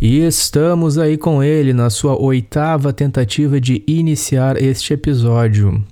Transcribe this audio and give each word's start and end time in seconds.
E 0.00 0.18
estamos 0.20 0.96
aí 0.96 1.16
com 1.16 1.42
ele 1.42 1.72
na 1.72 1.90
sua 1.90 2.16
oitava 2.16 2.92
tentativa 2.92 3.60
de 3.60 3.82
iniciar 3.88 4.62
este 4.62 4.92
episódio. 4.92 5.82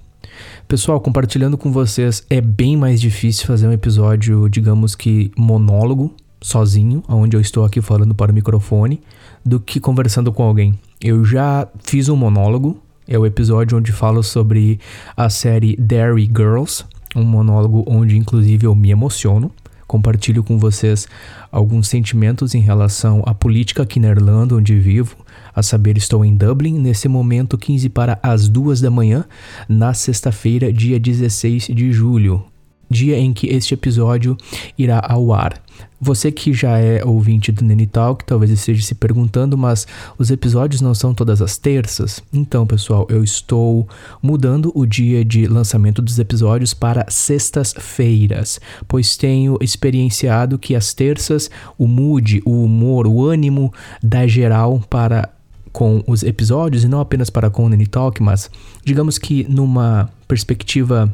Pessoal, 0.68 1.00
compartilhando 1.00 1.58
com 1.58 1.72
vocês, 1.72 2.24
é 2.30 2.40
bem 2.40 2.76
mais 2.76 3.00
difícil 3.00 3.48
fazer 3.48 3.66
um 3.66 3.72
episódio, 3.72 4.48
digamos 4.48 4.94
que 4.94 5.32
monólogo, 5.36 6.14
sozinho, 6.42 7.02
onde 7.08 7.36
eu 7.36 7.40
estou 7.40 7.64
aqui 7.64 7.80
falando 7.80 8.14
para 8.14 8.32
o 8.32 8.34
microfone, 8.34 9.00
do 9.44 9.60
que 9.60 9.80
conversando 9.80 10.32
com 10.32 10.42
alguém. 10.42 10.78
Eu 11.00 11.24
já 11.24 11.66
fiz 11.82 12.08
um 12.08 12.16
monólogo, 12.16 12.78
é 13.06 13.18
o 13.18 13.24
episódio 13.26 13.78
onde 13.78 13.92
falo 13.92 14.22
sobre 14.22 14.78
a 15.16 15.30
série 15.30 15.76
Dairy 15.76 16.26
Girls, 16.26 16.84
um 17.14 17.24
monólogo 17.24 17.84
onde 17.86 18.16
inclusive 18.16 18.66
eu 18.66 18.74
me 18.74 18.90
emociono. 18.90 19.50
Compartilho 19.86 20.42
com 20.42 20.58
vocês 20.58 21.06
alguns 21.50 21.86
sentimentos 21.88 22.54
em 22.54 22.60
relação 22.60 23.22
à 23.26 23.34
política 23.34 23.82
aqui 23.82 24.00
na 24.00 24.08
Irlanda, 24.08 24.54
onde 24.56 24.78
vivo. 24.78 25.16
A 25.54 25.62
saber, 25.62 25.98
estou 25.98 26.24
em 26.24 26.34
Dublin 26.34 26.78
nesse 26.78 27.08
momento, 27.08 27.58
15 27.58 27.90
para 27.90 28.18
as 28.22 28.48
2 28.48 28.80
da 28.80 28.90
manhã, 28.90 29.26
na 29.68 29.92
sexta-feira, 29.92 30.72
dia 30.72 30.98
16 30.98 31.66
de 31.66 31.92
julho, 31.92 32.42
dia 32.92 33.18
em 33.18 33.32
que 33.32 33.48
este 33.48 33.74
episódio 33.74 34.36
irá 34.78 35.04
ao 35.04 35.32
ar. 35.32 35.60
Você 36.04 36.32
que 36.32 36.52
já 36.52 36.78
é 36.78 37.04
ouvinte 37.04 37.52
do 37.52 37.64
Nene 37.64 37.86
Talk, 37.86 38.24
talvez 38.24 38.50
esteja 38.50 38.82
se 38.82 38.94
perguntando, 38.94 39.56
mas 39.56 39.86
os 40.18 40.32
episódios 40.32 40.80
não 40.80 40.94
são 40.94 41.14
todas 41.14 41.40
as 41.40 41.56
terças? 41.56 42.20
Então, 42.32 42.66
pessoal, 42.66 43.06
eu 43.08 43.22
estou 43.22 43.88
mudando 44.20 44.72
o 44.74 44.84
dia 44.84 45.24
de 45.24 45.46
lançamento 45.46 46.02
dos 46.02 46.18
episódios 46.18 46.74
para 46.74 47.06
sextas-feiras, 47.08 48.60
pois 48.88 49.16
tenho 49.16 49.56
experienciado 49.60 50.58
que 50.58 50.74
as 50.74 50.92
terças 50.92 51.48
o 51.78 51.86
mood, 51.86 52.42
o 52.44 52.64
humor, 52.64 53.06
o 53.06 53.24
ânimo 53.24 53.72
da 54.02 54.26
geral 54.26 54.80
para 54.90 55.28
com 55.72 56.02
os 56.06 56.22
episódios 56.22 56.84
e 56.84 56.88
não 56.88 57.00
apenas 57.00 57.30
para 57.30 57.48
com 57.48 57.64
o 57.64 57.68
Nene 57.68 57.86
Talk, 57.86 58.22
mas 58.22 58.50
digamos 58.84 59.18
que 59.18 59.46
numa 59.48 60.10
perspectiva 60.28 61.12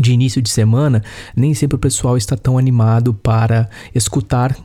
de 0.00 0.12
início 0.12 0.40
de 0.42 0.50
semana, 0.50 1.02
nem 1.34 1.54
sempre 1.54 1.76
o 1.76 1.78
pessoal 1.78 2.16
está 2.16 2.36
tão 2.36 2.58
animado 2.58 3.14
para 3.14 3.68
escutar 3.94 4.56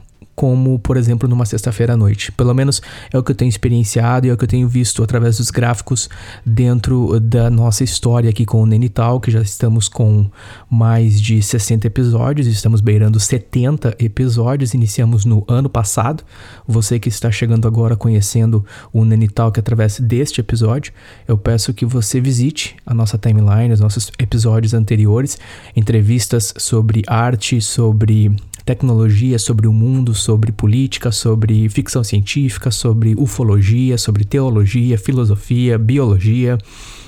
como, 0.41 0.79
por 0.79 0.97
exemplo, 0.97 1.29
numa 1.29 1.45
sexta-feira 1.45 1.93
à 1.93 1.95
noite. 1.95 2.31
Pelo 2.31 2.51
menos 2.51 2.81
é 3.13 3.17
o 3.19 3.21
que 3.21 3.31
eu 3.31 3.35
tenho 3.35 3.47
experienciado 3.47 4.25
e 4.25 4.31
é 4.31 4.33
o 4.33 4.37
que 4.37 4.43
eu 4.43 4.47
tenho 4.47 4.67
visto 4.67 5.03
através 5.03 5.37
dos 5.37 5.51
gráficos 5.51 6.09
dentro 6.43 7.19
da 7.19 7.47
nossa 7.47 7.83
história 7.83 8.27
aqui 8.27 8.43
com 8.43 8.59
o 8.59 8.65
Nenital, 8.65 9.19
que 9.19 9.29
já 9.29 9.39
estamos 9.39 9.87
com 9.87 10.31
mais 10.67 11.21
de 11.21 11.43
60 11.43 11.85
episódios, 11.85 12.47
estamos 12.47 12.81
beirando 12.81 13.19
70 13.19 13.95
episódios, 13.99 14.73
iniciamos 14.73 15.25
no 15.25 15.45
ano 15.47 15.69
passado. 15.69 16.23
Você 16.67 16.97
que 16.97 17.09
está 17.09 17.29
chegando 17.29 17.67
agora 17.67 17.95
conhecendo 17.95 18.65
o 18.91 19.05
Nenital 19.05 19.51
que 19.51 19.59
através 19.59 19.99
deste 19.99 20.41
episódio, 20.41 20.91
eu 21.27 21.37
peço 21.37 21.71
que 21.71 21.85
você 21.85 22.19
visite 22.19 22.75
a 22.83 22.95
nossa 22.95 23.15
timeline, 23.15 23.71
os 23.71 23.79
nossos 23.79 24.11
episódios 24.17 24.73
anteriores, 24.73 25.37
entrevistas 25.75 26.51
sobre 26.57 27.03
arte, 27.05 27.61
sobre 27.61 28.35
tecnologia, 28.65 29.39
sobre 29.39 29.67
o 29.67 29.73
mundo, 29.73 30.13
sobre 30.13 30.51
política, 30.51 31.11
sobre 31.11 31.67
ficção 31.69 32.03
científica, 32.03 32.71
sobre 32.71 33.15
ufologia, 33.17 33.97
sobre 33.97 34.23
teologia, 34.23 34.97
filosofia, 34.97 35.77
biologia, 35.77 36.57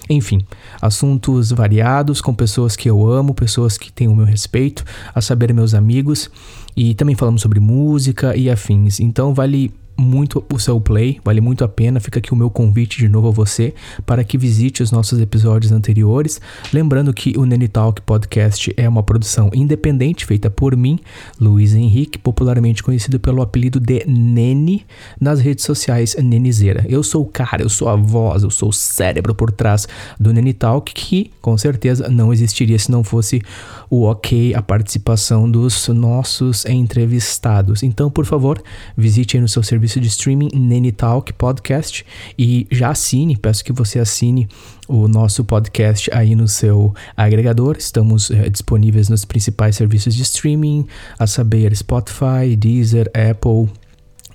enfim, 0.10 0.46
assuntos 0.82 1.52
variados 1.52 2.22
com 2.22 2.34
pessoas 2.34 2.76
que 2.76 2.90
eu 2.90 3.08
amo, 3.08 3.34
pessoas 3.34 3.78
que 3.78 3.92
têm 3.92 4.08
o 4.08 4.16
meu 4.16 4.26
respeito, 4.26 4.84
a 5.14 5.22
saber, 5.22 5.54
meus 5.54 5.74
amigos, 5.74 6.30
e 6.76 6.94
também 6.94 7.16
falamos 7.16 7.42
sobre 7.42 7.60
música 7.60 8.36
e 8.36 8.50
afins. 8.50 9.00
Então, 9.00 9.34
vale 9.34 9.72
muito 9.98 10.44
o 10.52 10.60
seu 10.60 10.80
play, 10.82 11.20
vale 11.24 11.42
muito 11.42 11.64
a 11.64 11.68
pena. 11.68 12.00
Fica 12.00 12.20
aqui 12.20 12.34
o 12.34 12.36
meu 12.36 12.50
convite 12.50 12.98
de 12.98 13.08
novo 13.08 13.28
a 13.28 13.32
você 13.32 13.74
para 14.06 14.24
que 14.24 14.38
visite 14.38 14.82
os 14.82 14.92
nossos 14.92 15.20
episódios 15.20 15.72
anteriores. 15.72 16.42
Lembrando 16.74 17.14
que 17.14 17.38
o 17.38 17.46
Nene 17.46 17.68
Talk 17.68 18.02
Podcast 18.02 18.74
é 18.76 18.88
uma 18.88 19.04
produção 19.04 19.50
independente 19.54 20.26
feita 20.26 20.50
por 20.50 20.76
mim, 20.76 21.00
Luiz 21.40 21.74
Henrique, 21.74 22.18
popularmente 22.18 22.84
conhecido 22.84 23.20
pelo 23.20 23.42
apelido 23.42 23.80
de 23.80 24.04
Nene 24.06 24.86
nas 25.20 25.40
redes 25.40 25.66
sociais 25.66 26.16
Nenizeira. 26.16 26.86
Eu 26.88 27.04
sou 27.04 27.24
o 27.24 27.26
cara, 27.26 27.62
eu 27.62 27.70
sou 27.70 27.88
a 27.90 27.96
voz, 27.96 28.44
eu 28.44 28.50
sou 28.50 28.70
o 28.70 28.74
cérebro 28.74 29.36
por 29.36 29.52
trás 29.52 29.88
do 30.20 30.34
Nene 30.34 30.54
Talk, 30.54 30.94
que 30.94 31.32
com 31.42 31.58
certeza 31.58 32.10
não 32.10 32.34
existiria 32.34 32.78
se 32.80 32.92
não 32.92 33.04
fosse 33.04 33.42
o 33.90 34.04
ok, 34.04 34.56
a 34.56 34.62
participação 34.62 35.50
dos 35.50 35.88
nossos 35.90 36.66
entrevistados. 36.66 37.84
Então, 37.84 38.10
por 38.10 38.26
favor, 38.26 38.62
visite 38.98 39.38
aí 39.38 39.42
no 39.42 39.48
seu 39.48 39.62
serviço 39.62 39.83
serviço 39.84 40.00
de 40.00 40.08
streaming 40.08 40.50
Nene 40.54 40.94
Talk 40.94 41.34
Podcast 41.34 42.06
e 42.40 42.66
já 42.72 42.92
assine, 42.92 43.36
peço 43.36 43.66
que 43.66 43.74
você 43.74 44.00
assine 44.00 44.48
o 44.88 45.10
nosso 45.10 45.44
podcast 45.44 46.10
aí 46.14 46.36
no 46.36 46.48
seu 46.48 46.94
agregador. 47.18 47.76
Estamos 47.78 48.32
é, 48.32 48.50
disponíveis 48.50 49.10
nos 49.10 49.26
principais 49.26 49.76
serviços 49.76 50.16
de 50.16 50.22
streaming, 50.22 50.88
a 51.20 51.28
saber 51.28 51.76
Spotify, 51.76 52.56
Deezer, 52.58 53.12
Apple, 53.14 53.70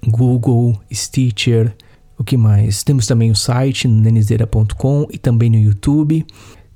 Google, 0.07 0.79
Stitcher, 0.93 1.75
o 2.19 2.25
que 2.25 2.37
mais? 2.37 2.83
Temos 2.83 3.07
também 3.07 3.31
o 3.31 3.37
site 3.37 3.89
nenizeira.com 3.89 5.07
e 5.11 5.17
também 5.17 5.49
no 5.49 5.57
YouTube. 5.57 6.27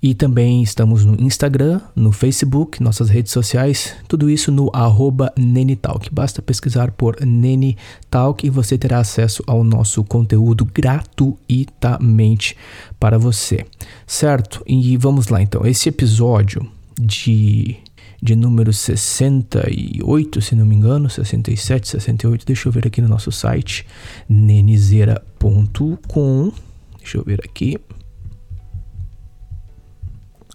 E 0.03 0.15
também 0.15 0.65
estamos 0.65 1.05
no 1.05 1.15
Instagram, 1.23 1.81
no 1.95 2.11
Facebook, 2.11 2.83
nossas 2.83 3.09
redes 3.09 3.31
sociais, 3.31 3.95
tudo 4.09 4.29
isso 4.29 4.51
no 4.51 4.69
arroba 4.75 5.33
Nenitalk. 5.39 6.13
Basta 6.13 6.43
pesquisar 6.43 6.91
por 6.91 7.25
Nenitalk 7.25 8.45
e 8.45 8.51
você 8.51 8.77
terá 8.77 8.99
acesso 8.99 9.45
ao 9.47 9.63
nosso 9.63 10.03
conteúdo 10.03 10.65
gratuitamente 10.65 12.57
para 12.99 13.17
você, 13.17 13.65
certo? 14.05 14.61
E 14.67 14.97
vamos 14.97 15.29
lá 15.29 15.41
então, 15.41 15.65
esse 15.65 15.89
episódio 15.89 16.69
de, 17.01 17.77
de 18.21 18.35
número 18.35 18.73
68, 18.73 20.41
se 20.41 20.57
não 20.57 20.67
me 20.67 20.75
engano, 20.75 21.09
67, 21.09 21.89
68, 21.89 22.45
deixa 22.45 22.69
eu 22.69 22.73
ver 22.73 22.89
aqui 22.89 23.01
no 23.01 23.07
nosso 23.07 23.31
site, 23.31 23.87
nenizeira.com, 24.29 26.53
deixa 26.99 27.19
eu 27.19 27.25
ver 27.25 27.41
aqui, 27.45 27.79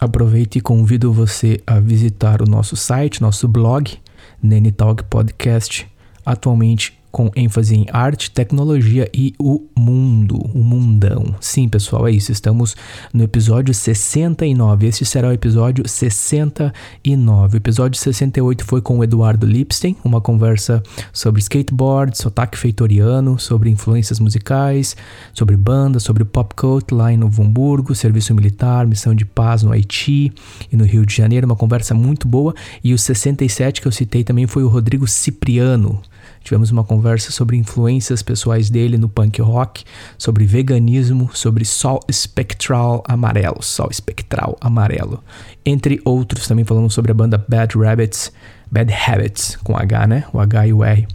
Aproveite 0.00 0.58
e 0.58 0.60
convido 0.60 1.12
você 1.12 1.60
a 1.66 1.80
visitar 1.80 2.40
o 2.40 2.48
nosso 2.48 2.76
site, 2.76 3.20
nosso 3.20 3.48
blog, 3.48 3.98
Nene 4.42 4.70
Talk 4.70 5.04
Podcast, 5.04 5.90
atualmente 6.24 6.97
com 7.10 7.30
ênfase 7.34 7.74
em 7.74 7.86
arte, 7.92 8.30
tecnologia 8.30 9.08
e 9.14 9.34
o 9.38 9.62
mundo, 9.76 10.38
o 10.54 10.58
mundão. 10.58 11.34
Sim, 11.40 11.68
pessoal, 11.68 12.06
é 12.06 12.10
isso. 12.10 12.30
Estamos 12.30 12.76
no 13.12 13.24
episódio 13.24 13.72
69. 13.72 14.86
Este 14.86 15.04
será 15.04 15.28
o 15.28 15.32
episódio 15.32 15.88
69. 15.88 17.56
O 17.56 17.58
episódio 17.58 17.98
68 17.98 18.64
foi 18.64 18.80
com 18.80 18.98
o 18.98 19.04
Eduardo 19.04 19.46
Lipstein, 19.46 19.96
uma 20.04 20.20
conversa 20.20 20.82
sobre 21.12 21.40
skateboard, 21.40 22.16
sotaque 22.16 22.58
feitoriano, 22.58 23.38
sobre 23.38 23.70
influências 23.70 24.20
musicais, 24.20 24.96
sobre 25.32 25.56
banda, 25.56 25.98
sobre 25.98 26.24
pop 26.24 26.54
cult 26.54 26.94
lá 26.94 27.12
em 27.12 27.16
Novo 27.16 27.42
Hamburgo, 27.42 27.94
serviço 27.94 28.34
militar, 28.34 28.86
missão 28.86 29.14
de 29.14 29.24
paz 29.24 29.62
no 29.62 29.72
Haiti 29.72 30.32
e 30.70 30.76
no 30.76 30.84
Rio 30.84 31.06
de 31.06 31.14
Janeiro. 31.14 31.46
Uma 31.46 31.56
conversa 31.56 31.94
muito 31.94 32.28
boa. 32.28 32.54
E 32.84 32.92
o 32.92 32.98
67 32.98 33.80
que 33.80 33.88
eu 33.88 33.92
citei 33.92 34.22
também 34.22 34.46
foi 34.46 34.62
o 34.62 34.68
Rodrigo 34.68 35.06
Cipriano 35.06 36.00
Tivemos 36.48 36.70
uma 36.70 36.82
conversa 36.82 37.30
sobre 37.30 37.58
influências 37.58 38.22
pessoais 38.22 38.70
dele 38.70 38.96
no 38.96 39.06
punk 39.06 39.38
rock, 39.42 39.84
sobre 40.16 40.46
veganismo, 40.46 41.28
sobre 41.34 41.62
sol 41.62 42.00
espectral 42.08 43.04
amarelo, 43.06 43.62
sol 43.62 43.88
espectral 43.90 44.56
amarelo. 44.58 45.22
Entre 45.62 46.00
outros, 46.06 46.48
também 46.48 46.64
falamos 46.64 46.94
sobre 46.94 47.10
a 47.10 47.14
banda 47.14 47.44
Bad 47.46 47.76
Rabbits, 47.76 48.32
Bad 48.70 48.90
Habits, 48.90 49.56
com 49.56 49.76
H, 49.76 50.06
né? 50.06 50.24
O 50.32 50.40
H 50.40 50.68
e 50.68 50.72
o 50.72 50.82
R. 50.82 51.06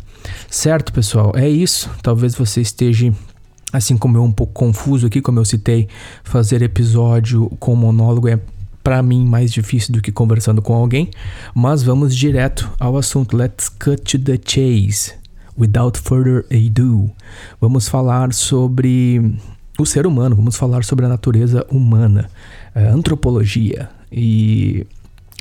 Certo, 0.52 0.94
pessoal? 0.94 1.32
É 1.36 1.50
isso. 1.50 1.90
Talvez 2.04 2.36
você 2.36 2.62
esteja 2.62 3.12
assim 3.72 3.98
como 3.98 4.18
eu 4.18 4.24
um 4.24 4.32
pouco 4.32 4.54
confuso 4.54 5.08
aqui, 5.08 5.20
como 5.20 5.40
eu 5.40 5.46
citei, 5.46 5.90
fazer 6.24 6.62
episódio 6.62 7.50
com 7.60 7.76
monólogo 7.76 8.28
é 8.28 8.40
para 8.84 9.02
mim 9.02 9.26
mais 9.26 9.52
difícil 9.52 9.94
do 9.94 10.00
que 10.00 10.12
conversando 10.12 10.62
com 10.62 10.76
alguém, 10.76 11.10
mas 11.56 11.82
vamos 11.82 12.16
direto 12.16 12.70
ao 12.80 12.96
assunto. 12.98 13.36
Let's 13.36 13.68
cut 13.68 14.04
to 14.04 14.20
the 14.20 14.40
chase. 14.46 15.23
Without 15.58 16.00
further 16.00 16.46
ado, 16.52 17.12
vamos 17.62 17.88
falar 17.88 18.34
sobre 18.34 19.38
o 19.78 19.86
ser 19.86 20.08
humano, 20.08 20.36
vamos 20.36 20.56
falar 20.56 20.84
sobre 20.84 21.06
a 21.06 21.10
natureza 21.10 21.66
humana, 21.70 22.30
a 22.74 22.82
antropologia. 22.82 23.90
E 24.12 24.86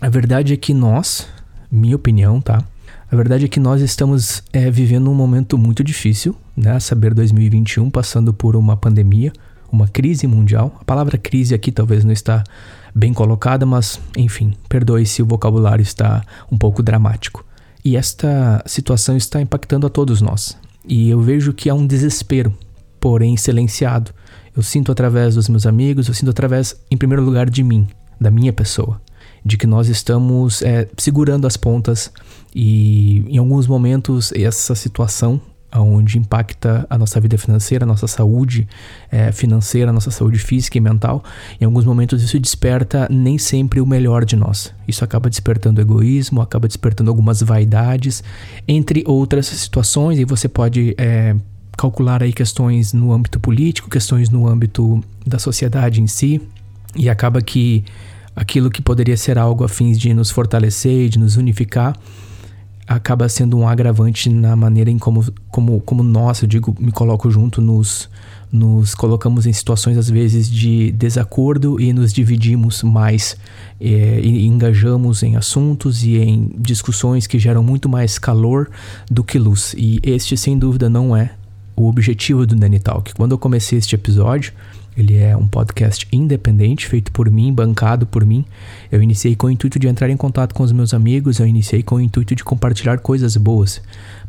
a 0.00 0.08
verdade 0.08 0.52
é 0.52 0.56
que 0.56 0.74
nós, 0.74 1.28
minha 1.70 1.96
opinião, 1.96 2.40
tá? 2.40 2.62
A 3.10 3.16
verdade 3.16 3.44
é 3.44 3.48
que 3.48 3.60
nós 3.60 3.80
estamos 3.82 4.42
é, 4.52 4.70
vivendo 4.70 5.10
um 5.10 5.14
momento 5.14 5.58
muito 5.58 5.84
difícil 5.84 6.36
né? 6.56 6.78
Saber 6.80 7.14
2021 7.14 7.90
passando 7.90 8.32
por 8.32 8.56
uma 8.56 8.76
pandemia, 8.76 9.32
uma 9.70 9.88
crise 9.88 10.26
mundial. 10.26 10.76
A 10.80 10.84
palavra 10.84 11.16
crise 11.16 11.54
aqui 11.54 11.72
talvez 11.72 12.04
não 12.04 12.12
está 12.12 12.44
bem 12.94 13.12
colocada, 13.12 13.64
mas 13.64 14.00
enfim, 14.16 14.52
perdoe 14.68 15.06
se 15.06 15.22
o 15.22 15.26
vocabulário 15.26 15.82
está 15.82 16.22
um 16.50 16.58
pouco 16.58 16.82
dramático. 16.82 17.44
E 17.84 17.96
esta 17.96 18.62
situação 18.66 19.16
está 19.16 19.40
impactando 19.40 19.86
a 19.86 19.90
todos 19.90 20.20
nós. 20.20 20.56
E 20.86 21.10
eu 21.10 21.20
vejo 21.20 21.52
que 21.52 21.68
há 21.68 21.74
um 21.74 21.86
desespero, 21.86 22.52
porém 23.00 23.36
silenciado. 23.36 24.12
Eu 24.56 24.62
sinto 24.62 24.92
através 24.92 25.34
dos 25.34 25.48
meus 25.48 25.66
amigos, 25.66 26.08
eu 26.08 26.14
sinto 26.14 26.30
através, 26.30 26.76
em 26.90 26.96
primeiro 26.96 27.24
lugar, 27.24 27.48
de 27.48 27.62
mim, 27.62 27.88
da 28.20 28.30
minha 28.30 28.52
pessoa, 28.52 29.00
de 29.44 29.56
que 29.56 29.66
nós 29.66 29.88
estamos 29.88 30.62
é, 30.62 30.88
segurando 30.96 31.46
as 31.46 31.56
pontas 31.56 32.10
e, 32.54 33.24
em 33.28 33.38
alguns 33.38 33.66
momentos, 33.66 34.32
essa 34.32 34.74
situação 34.74 35.40
onde 35.80 36.18
impacta 36.18 36.86
a 36.90 36.98
nossa 36.98 37.20
vida 37.20 37.38
financeira, 37.38 37.84
a 37.84 37.86
nossa 37.86 38.06
saúde 38.06 38.68
é, 39.10 39.32
financeira, 39.32 39.90
a 39.90 39.92
nossa 39.92 40.10
saúde 40.10 40.38
física 40.38 40.76
e 40.76 40.80
mental. 40.80 41.24
Em 41.60 41.64
alguns 41.64 41.84
momentos 41.84 42.22
isso 42.22 42.38
desperta 42.38 43.08
nem 43.10 43.38
sempre 43.38 43.80
o 43.80 43.86
melhor 43.86 44.24
de 44.24 44.36
nós. 44.36 44.74
Isso 44.86 45.04
acaba 45.04 45.30
despertando 45.30 45.80
egoísmo, 45.80 46.40
acaba 46.40 46.68
despertando 46.68 47.10
algumas 47.10 47.42
vaidades, 47.42 48.22
entre 48.68 49.02
outras 49.06 49.46
situações, 49.46 50.18
e 50.18 50.24
você 50.24 50.48
pode 50.48 50.94
é, 50.98 51.34
calcular 51.76 52.22
aí 52.22 52.32
questões 52.32 52.92
no 52.92 53.12
âmbito 53.12 53.40
político, 53.40 53.88
questões 53.88 54.28
no 54.28 54.46
âmbito 54.46 55.02
da 55.26 55.38
sociedade 55.38 56.00
em 56.00 56.06
si, 56.06 56.40
e 56.94 57.08
acaba 57.08 57.40
que 57.40 57.84
aquilo 58.34 58.70
que 58.70 58.82
poderia 58.82 59.16
ser 59.16 59.38
algo 59.38 59.64
a 59.64 59.68
fins 59.68 59.98
de 59.98 60.12
nos 60.14 60.30
fortalecer 60.30 61.08
de 61.08 61.18
nos 61.18 61.36
unificar 61.36 61.94
acaba 62.86 63.28
sendo 63.28 63.56
um 63.56 63.68
agravante 63.68 64.28
na 64.28 64.56
maneira 64.56 64.90
em 64.90 64.98
como, 64.98 65.24
como, 65.50 65.80
como 65.80 66.02
nós, 66.02 66.42
eu 66.42 66.48
digo, 66.48 66.74
me 66.78 66.90
coloco 66.90 67.30
junto, 67.30 67.60
nos, 67.60 68.08
nos 68.50 68.94
colocamos 68.94 69.46
em 69.46 69.52
situações 69.52 69.96
às 69.96 70.10
vezes 70.10 70.50
de 70.50 70.90
desacordo 70.92 71.80
e 71.80 71.92
nos 71.92 72.12
dividimos 72.12 72.82
mais 72.82 73.36
é, 73.80 74.20
e 74.20 74.46
engajamos 74.46 75.22
em 75.22 75.36
assuntos 75.36 76.02
e 76.04 76.18
em 76.18 76.50
discussões 76.58 77.26
que 77.26 77.38
geram 77.38 77.62
muito 77.62 77.88
mais 77.88 78.18
calor 78.18 78.68
do 79.10 79.22
que 79.22 79.38
luz. 79.38 79.74
E 79.76 80.00
este, 80.02 80.36
sem 80.36 80.58
dúvida, 80.58 80.88
não 80.88 81.16
é 81.16 81.34
o 81.76 81.88
objetivo 81.88 82.46
do 82.46 82.54
Nanny 82.54 82.78
Talk. 82.78 83.14
Quando 83.14 83.32
eu 83.32 83.38
comecei 83.38 83.78
este 83.78 83.94
episódio, 83.94 84.52
ele 84.96 85.16
é 85.16 85.36
um 85.36 85.46
podcast 85.46 86.06
independente, 86.12 86.86
feito 86.86 87.10
por 87.12 87.30
mim, 87.30 87.52
bancado 87.52 88.06
por 88.06 88.24
mim. 88.24 88.44
Eu 88.90 89.02
iniciei 89.02 89.34
com 89.34 89.46
o 89.46 89.50
intuito 89.50 89.78
de 89.78 89.88
entrar 89.88 90.10
em 90.10 90.16
contato 90.16 90.54
com 90.54 90.62
os 90.62 90.72
meus 90.72 90.92
amigos, 90.92 91.38
eu 91.38 91.46
iniciei 91.46 91.82
com 91.82 91.96
o 91.96 92.00
intuito 92.00 92.34
de 92.34 92.44
compartilhar 92.44 92.98
coisas 92.98 93.36
boas 93.36 93.80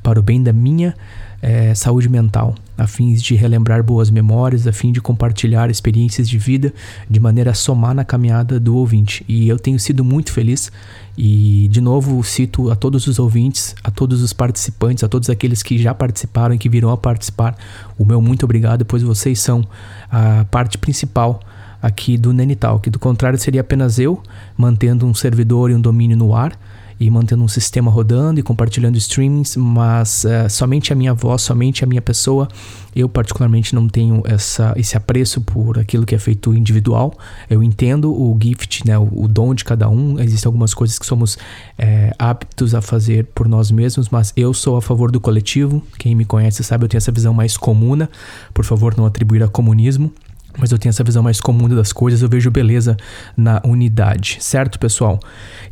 para 0.02 0.20
o 0.20 0.24
bem 0.24 0.42
da 0.42 0.54
minha 0.54 0.96
é, 1.42 1.74
saúde 1.76 2.08
mental, 2.08 2.56
a 2.78 2.88
fim 2.88 3.14
de 3.14 3.36
relembrar 3.36 3.84
boas 3.84 4.10
memórias, 4.10 4.66
a 4.66 4.72
fim 4.72 4.92
de 4.92 5.00
compartilhar 5.00 5.70
experiências 5.70 6.28
de 6.28 6.38
vida 6.38 6.74
de 7.10 7.20
maneira 7.20 7.52
a 7.52 7.54
somar 7.54 7.94
na 7.94 8.04
caminhada 8.04 8.60
do 8.60 8.76
ouvinte. 8.76 9.24
E 9.28 9.48
eu 9.48 9.60
tenho 9.60 9.80
sido 9.80 10.04
muito 10.04 10.32
feliz. 10.32 10.72
E, 11.18 11.68
de 11.70 11.80
novo, 11.80 12.24
cito 12.24 12.72
a 12.72 12.76
todos 12.76 13.06
os 13.06 13.20
ouvintes, 13.20 13.76
a 13.84 13.92
todos 13.92 14.22
os 14.22 14.34
participantes, 14.34 15.04
a 15.04 15.08
todos 15.08 15.30
aqueles 15.30 15.62
que 15.62 15.78
já 15.78 15.94
participaram 15.94 16.56
e 16.56 16.58
que 16.58 16.68
virão 16.68 16.90
a 16.90 16.98
participar, 16.98 17.56
o 17.98 18.06
meu 18.06 18.22
muito 18.22 18.44
obrigado, 18.44 18.84
pois 18.84 19.04
vocês 19.04 19.40
são 19.40 19.64
a 20.12 20.46
parte 20.46 20.78
principal 20.78 21.40
aqui 21.82 22.18
do 22.18 22.34
Nenital, 22.34 22.80
que 22.80 22.90
do 22.90 22.98
contrário 22.98 23.38
seria 23.38 23.62
apenas 23.62 24.00
eu 24.00 24.24
mantendo 24.58 25.06
um 25.06 25.14
servidor 25.14 25.70
e 25.70 25.76
um 25.76 25.82
domínio 25.82 26.18
no 26.18 26.34
ar 26.34 26.58
e 27.00 27.10
mantendo 27.10 27.44
um 27.44 27.48
sistema 27.48 27.92
rodando 27.92 28.40
e 28.40 28.44
compartilhando 28.44 28.98
streamings, 28.98 29.56
mas 29.56 30.24
uh, 30.24 30.50
somente 30.50 30.94
a 30.94 30.96
minha 30.96 31.14
voz, 31.14 31.42
somente 31.42 31.84
a 31.84 31.88
minha 31.88 32.02
pessoa. 32.02 32.48
Eu 32.96 33.10
particularmente 33.10 33.74
não 33.74 33.88
tenho 33.88 34.22
essa, 34.26 34.74
esse 34.78 34.96
apreço 34.96 35.42
por 35.42 35.80
aquilo 35.80 36.06
que 36.06 36.14
é 36.14 36.20
feito 36.20 36.54
individual. 36.54 37.14
Eu 37.50 37.64
entendo 37.64 38.14
o 38.14 38.38
gift, 38.40 38.86
né, 38.86 38.98
o, 38.98 39.10
o 39.24 39.28
dom 39.28 39.56
de 39.56 39.66
cada 39.66 39.90
um. 39.90 40.20
Existem 40.20 40.48
algumas 40.48 40.74
coisas 40.74 41.00
que 41.00 41.06
somos 41.06 41.38
é, 41.78 42.14
aptos 42.20 42.76
a 42.76 42.82
fazer 42.82 43.26
por 43.34 43.48
nós 43.48 43.72
mesmos, 43.72 44.10
mas 44.10 44.32
eu 44.38 44.54
sou 44.54 44.78
a 44.78 44.82
favor 44.82 45.12
do 45.12 45.20
coletivo. 45.20 45.82
Quem 45.98 46.14
me 46.14 46.26
conhece 46.26 46.64
sabe, 46.64 46.86
eu 46.86 46.90
tenho 46.90 47.00
essa 47.00 47.12
visão 47.12 47.34
mais 47.34 47.58
comuna. 47.58 48.10
Por 48.54 48.64
favor, 48.64 48.96
não 48.96 49.06
atribuir 49.06 49.42
a 49.42 49.48
comunismo 49.48 50.14
mas 50.58 50.72
eu 50.72 50.78
tenho 50.78 50.92
essa 50.92 51.04
visão 51.04 51.24
mais 51.24 51.42
comum 51.42 51.68
das 51.68 51.92
coisas, 51.92 52.22
eu 52.22 52.30
vejo 52.30 52.52
beleza 52.52 52.96
na 53.36 53.62
unidade, 53.66 54.38
certo, 54.40 54.78
pessoal? 54.78 55.20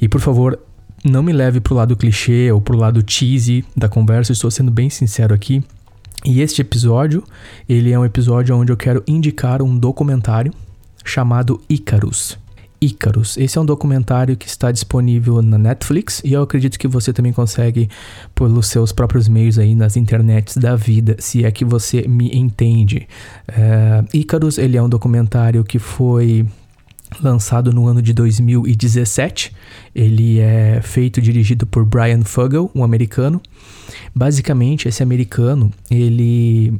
E 0.01 0.07
por 0.07 0.19
favor, 0.19 0.59
não 1.03 1.23
me 1.23 1.33
leve 1.33 1.59
pro 1.59 1.75
lado 1.75 1.95
clichê 1.95 2.51
ou 2.51 2.61
pro 2.61 2.77
lado 2.77 3.03
cheesy 3.05 3.65
da 3.75 3.89
conversa, 3.89 4.31
estou 4.31 4.51
sendo 4.51 4.71
bem 4.71 4.89
sincero 4.89 5.33
aqui. 5.33 5.63
E 6.23 6.41
este 6.41 6.61
episódio, 6.61 7.23
ele 7.67 7.91
é 7.91 7.97
um 7.97 8.05
episódio 8.05 8.55
onde 8.55 8.71
eu 8.71 8.77
quero 8.77 9.03
indicar 9.07 9.61
um 9.61 9.75
documentário 9.75 10.53
chamado 11.03 11.59
Icarus. 11.67 12.37
Icarus. 12.79 13.37
Esse 13.37 13.57
é 13.57 13.61
um 13.61 13.65
documentário 13.65 14.35
que 14.35 14.47
está 14.47 14.71
disponível 14.71 15.41
na 15.41 15.57
Netflix 15.57 16.21
e 16.25 16.33
eu 16.33 16.41
acredito 16.41 16.79
que 16.79 16.87
você 16.87 17.13
também 17.13 17.31
consegue 17.31 17.89
pelos 18.33 18.67
seus 18.67 18.91
próprios 18.91 19.27
meios 19.27 19.59
aí 19.59 19.75
nas 19.75 19.95
internets 19.95 20.57
da 20.57 20.75
vida, 20.75 21.15
se 21.19 21.45
é 21.45 21.51
que 21.51 21.63
você 21.63 22.07
me 22.07 22.29
entende. 22.35 23.07
É, 23.47 24.03
Icarus, 24.13 24.57
ele 24.57 24.77
é 24.77 24.81
um 24.81 24.89
documentário 24.89 25.63
que 25.63 25.77
foi 25.77 26.45
lançado 27.19 27.73
no 27.73 27.87
ano 27.87 28.01
de 28.01 28.13
2017. 28.13 29.53
Ele 29.93 30.39
é 30.39 30.81
feito 30.81 31.19
e 31.19 31.21
dirigido 31.21 31.65
por 31.65 31.83
Brian 31.85 32.23
Fugel, 32.23 32.69
um 32.73 32.83
americano. 32.83 33.41
Basicamente, 34.13 34.87
esse 34.87 35.03
americano, 35.03 35.71
ele 35.89 36.73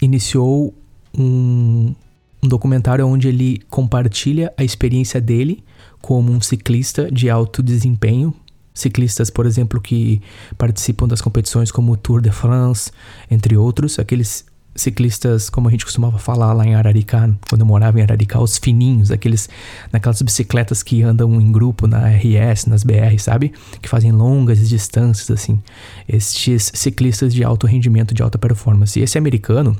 iniciou 0.00 0.74
um, 1.16 1.94
um 2.42 2.48
documentário 2.48 3.06
onde 3.06 3.28
ele 3.28 3.60
compartilha 3.68 4.52
a 4.56 4.64
experiência 4.64 5.20
dele 5.20 5.64
como 6.00 6.32
um 6.32 6.40
ciclista 6.40 7.10
de 7.10 7.30
alto 7.30 7.62
desempenho, 7.62 8.34
ciclistas, 8.74 9.30
por 9.30 9.46
exemplo, 9.46 9.80
que 9.80 10.20
participam 10.58 11.06
das 11.06 11.20
competições 11.20 11.70
como 11.70 11.92
o 11.92 11.96
Tour 11.96 12.20
de 12.20 12.30
France, 12.30 12.90
entre 13.30 13.56
outros, 13.56 13.98
aqueles 13.98 14.44
ciclistas, 14.74 15.50
como 15.50 15.68
a 15.68 15.70
gente 15.70 15.84
costumava 15.84 16.18
falar 16.18 16.52
lá 16.52 16.64
em 16.66 16.74
Araricá, 16.74 17.28
quando 17.48 17.60
eu 17.60 17.66
morava 17.66 17.98
em 17.98 18.02
Araricá, 18.02 18.40
os 18.40 18.58
fininhos, 18.58 19.10
aqueles 19.10 19.48
naquelas 19.92 20.20
bicicletas 20.22 20.82
que 20.82 21.02
andam 21.02 21.40
em 21.40 21.52
grupo 21.52 21.86
na 21.86 22.08
RS, 22.08 22.66
nas 22.66 22.82
BR, 22.82 23.18
sabe? 23.18 23.52
Que 23.80 23.88
fazem 23.88 24.12
longas 24.12 24.68
distâncias 24.68 25.30
assim. 25.30 25.60
Estes 26.08 26.72
ciclistas 26.74 27.34
de 27.34 27.44
alto 27.44 27.66
rendimento, 27.66 28.14
de 28.14 28.22
alta 28.22 28.38
performance. 28.38 28.98
E 28.98 29.02
esse 29.02 29.18
americano, 29.18 29.76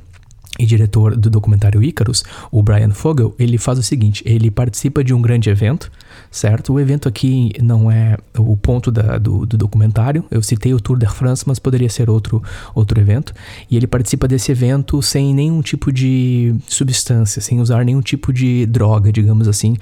e 0.59 0.67
diretor 0.67 1.17
do 1.17 1.31
documentário 1.31 1.83
Icarus, 1.83 2.23
o 2.51 2.63
Brian 2.63 2.91
Fogel, 2.91 3.35
ele 3.39 3.57
faz 3.59 3.79
o 3.79 3.83
seguinte: 3.83 4.23
ele 4.27 4.51
participa 4.51 5.03
de 5.03 5.15
um 5.15 5.23
grande 5.23 5.49
evento, 5.49 5.91
certo? 6.33 6.73
O 6.73 6.81
evento 6.81 7.07
aqui 7.07 7.53
não 7.63 7.91
é 7.91 8.17
o 8.39 8.57
ponto 8.57 8.91
da, 8.91 9.19
do, 9.19 9.45
do, 9.45 9.59
documentário. 9.59 10.25
Eu 10.31 10.43
citei 10.43 10.73
o 10.73 10.81
Tour 10.81 10.99
de 10.99 11.07
France, 11.07 11.45
mas 11.47 11.59
poderia 11.59 11.91
ser 11.91 12.09
outro, 12.09 12.43
outro 12.75 12.99
evento. 12.99 13.35
E 13.71 13.77
ele 13.77 13.87
participa 13.87 14.27
desse 14.27 14.51
evento 14.51 15.01
sem 15.03 15.35
nenhum 15.35 15.61
tipo 15.61 15.93
de 15.93 16.55
substância, 16.67 17.43
sem 17.43 17.61
usar 17.61 17.85
nenhum 17.85 18.01
tipo 18.01 18.33
de 18.33 18.65
droga, 18.65 19.13
digamos 19.13 19.47
assim, 19.47 19.77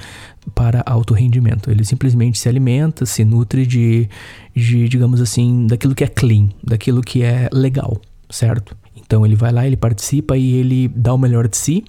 para 0.53 0.83
alto 0.85 1.15
rendimento. 1.15 1.71
Ele 1.71 1.85
simplesmente 1.85 2.39
se 2.39 2.49
alimenta, 2.49 3.07
se 3.07 3.25
nutre 3.25 3.65
de, 3.65 4.09
de 4.55 4.89
digamos 4.89 5.21
assim, 5.21 5.69
daquilo 5.69 5.95
que 5.95 6.03
é 6.03 6.09
clean, 6.09 6.49
daquilo 6.65 7.01
que 7.01 7.23
é 7.23 7.49
legal, 7.53 8.01
certo? 8.29 8.77
Então 8.97 9.25
ele 9.25 9.37
vai 9.37 9.53
lá, 9.53 9.67
ele 9.67 9.77
participa 9.77 10.37
e 10.37 10.55
ele 10.55 10.89
dá 10.89 11.15
o 11.15 11.19
melhor 11.19 11.49
de 11.49 11.57
si, 11.57 11.85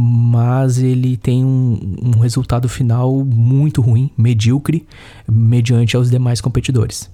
mas 0.00 0.78
ele 0.78 1.16
tem 1.16 1.44
um, 1.44 1.96
um 2.00 2.20
resultado 2.20 2.68
final 2.68 3.24
muito 3.24 3.80
ruim, 3.80 4.08
medíocre, 4.16 4.86
mediante 5.28 5.96
aos 5.96 6.08
demais 6.08 6.40
competidores. 6.40 7.10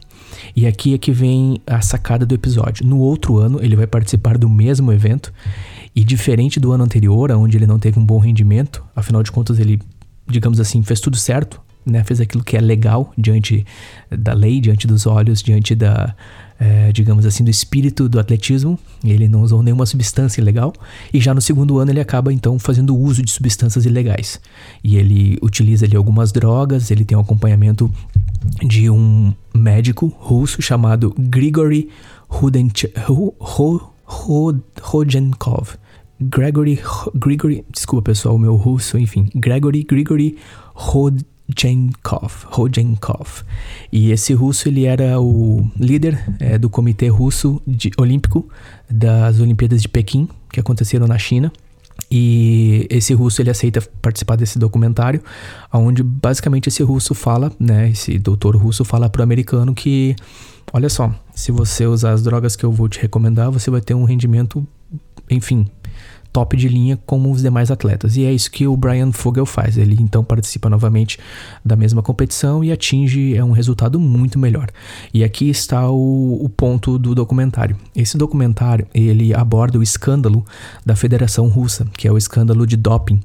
E 0.54 0.66
aqui 0.66 0.92
é 0.92 0.98
que 0.98 1.10
vem 1.10 1.62
a 1.66 1.80
sacada 1.80 2.26
do 2.26 2.34
episódio. 2.34 2.86
No 2.86 2.98
outro 2.98 3.38
ano, 3.38 3.58
ele 3.62 3.74
vai 3.74 3.86
participar 3.86 4.36
do 4.36 4.50
mesmo 4.50 4.92
evento, 4.92 5.32
e 5.96 6.04
diferente 6.04 6.60
do 6.60 6.72
ano 6.72 6.84
anterior, 6.84 7.30
onde 7.32 7.56
ele 7.56 7.66
não 7.66 7.78
teve 7.78 7.98
um 7.98 8.04
bom 8.04 8.18
rendimento, 8.18 8.84
afinal 8.94 9.22
de 9.22 9.32
contas, 9.32 9.58
ele, 9.58 9.80
digamos 10.28 10.60
assim, 10.60 10.82
fez 10.82 11.00
tudo 11.00 11.16
certo, 11.16 11.62
né? 11.86 12.04
fez 12.04 12.20
aquilo 12.20 12.44
que 12.44 12.54
é 12.54 12.60
legal 12.60 13.14
diante 13.16 13.64
da 14.10 14.34
lei, 14.34 14.60
diante 14.60 14.86
dos 14.86 15.06
olhos, 15.06 15.42
diante 15.42 15.74
da, 15.74 16.14
é, 16.58 16.92
digamos 16.92 17.26
assim, 17.26 17.42
do 17.44 17.50
espírito 17.50 18.08
do 18.08 18.18
atletismo. 18.18 18.78
Ele 19.04 19.28
não 19.28 19.42
usou 19.42 19.62
nenhuma 19.62 19.86
substância 19.86 20.40
ilegal. 20.40 20.72
E 21.12 21.20
já 21.20 21.34
no 21.34 21.40
segundo 21.40 21.78
ano 21.78 21.90
ele 21.90 22.00
acaba 22.00 22.32
então 22.32 22.58
fazendo 22.58 22.96
uso 22.96 23.22
de 23.22 23.30
substâncias 23.30 23.84
ilegais. 23.84 24.40
E 24.82 24.96
ele 24.96 25.38
utiliza 25.42 25.84
ali 25.86 25.96
algumas 25.96 26.32
drogas, 26.32 26.90
ele 26.90 27.04
tem 27.04 27.16
um 27.16 27.20
acompanhamento 27.20 27.90
de 28.62 28.88
um 28.90 29.32
médico 29.54 30.06
russo 30.18 30.60
chamado 30.62 31.14
Grigory 31.18 31.88
Rodchenkov. 34.82 35.76
Gregory, 36.20 36.80
Grigory, 37.14 37.64
desculpa 37.70 38.10
pessoal, 38.10 38.36
o 38.36 38.38
meu 38.38 38.54
russo, 38.54 38.96
enfim, 38.96 39.28
Gregory, 39.34 39.82
Grigory 39.82 40.36
Rod, 40.74 41.20
Rodchenkov, 41.48 42.46
Rodchenkov. 42.46 43.42
E 43.92 44.10
esse 44.10 44.32
russo 44.32 44.68
ele 44.68 44.84
era 44.84 45.20
o 45.20 45.68
líder 45.78 46.18
é, 46.40 46.56
do 46.58 46.70
comitê 46.70 47.08
russo 47.08 47.60
de, 47.66 47.90
olímpico 47.98 48.48
das 48.90 49.40
Olimpíadas 49.40 49.82
de 49.82 49.88
Pequim, 49.88 50.28
que 50.50 50.58
aconteceram 50.58 51.06
na 51.06 51.18
China. 51.18 51.52
E 52.10 52.86
esse 52.90 53.14
russo 53.14 53.42
ele 53.42 53.50
aceita 53.50 53.80
participar 54.00 54.36
desse 54.36 54.58
documentário, 54.58 55.22
onde 55.72 56.02
basicamente 56.02 56.68
esse 56.68 56.82
russo 56.82 57.14
fala, 57.14 57.52
né, 57.58 57.90
esse 57.90 58.18
doutor 58.18 58.56
russo 58.56 58.84
fala 58.84 59.08
para 59.08 59.20
o 59.20 59.22
americano 59.22 59.74
que, 59.74 60.14
olha 60.72 60.88
só, 60.88 61.12
se 61.34 61.50
você 61.50 61.86
usar 61.86 62.12
as 62.12 62.22
drogas 62.22 62.56
que 62.56 62.64
eu 62.64 62.70
vou 62.70 62.88
te 62.88 63.00
recomendar, 63.00 63.50
você 63.50 63.70
vai 63.70 63.80
ter 63.80 63.94
um 63.94 64.04
rendimento, 64.04 64.66
enfim, 65.30 65.66
top 66.34 66.56
de 66.56 66.68
linha 66.68 66.98
como 67.06 67.30
os 67.30 67.42
demais 67.42 67.70
atletas. 67.70 68.16
E 68.16 68.24
é 68.24 68.32
isso 68.32 68.50
que 68.50 68.66
o 68.66 68.76
Brian 68.76 69.12
Fogel 69.12 69.46
faz. 69.46 69.78
Ele 69.78 69.96
então 70.00 70.24
participa 70.24 70.68
novamente 70.68 71.16
da 71.64 71.76
mesma 71.76 72.02
competição 72.02 72.64
e 72.64 72.72
atinge 72.72 73.36
é 73.36 73.44
um 73.44 73.52
resultado 73.52 74.00
muito 74.00 74.36
melhor. 74.36 74.68
E 75.14 75.22
aqui 75.22 75.48
está 75.48 75.88
o, 75.88 76.44
o 76.44 76.48
ponto 76.48 76.98
do 76.98 77.14
documentário. 77.14 77.76
Esse 77.94 78.18
documentário 78.18 78.84
ele 78.92 79.32
aborda 79.32 79.78
o 79.78 79.82
escândalo 79.82 80.44
da 80.84 80.96
Federação 80.96 81.46
Russa, 81.46 81.86
que 81.96 82.08
é 82.08 82.12
o 82.12 82.18
escândalo 82.18 82.66
de 82.66 82.76
doping. 82.76 83.20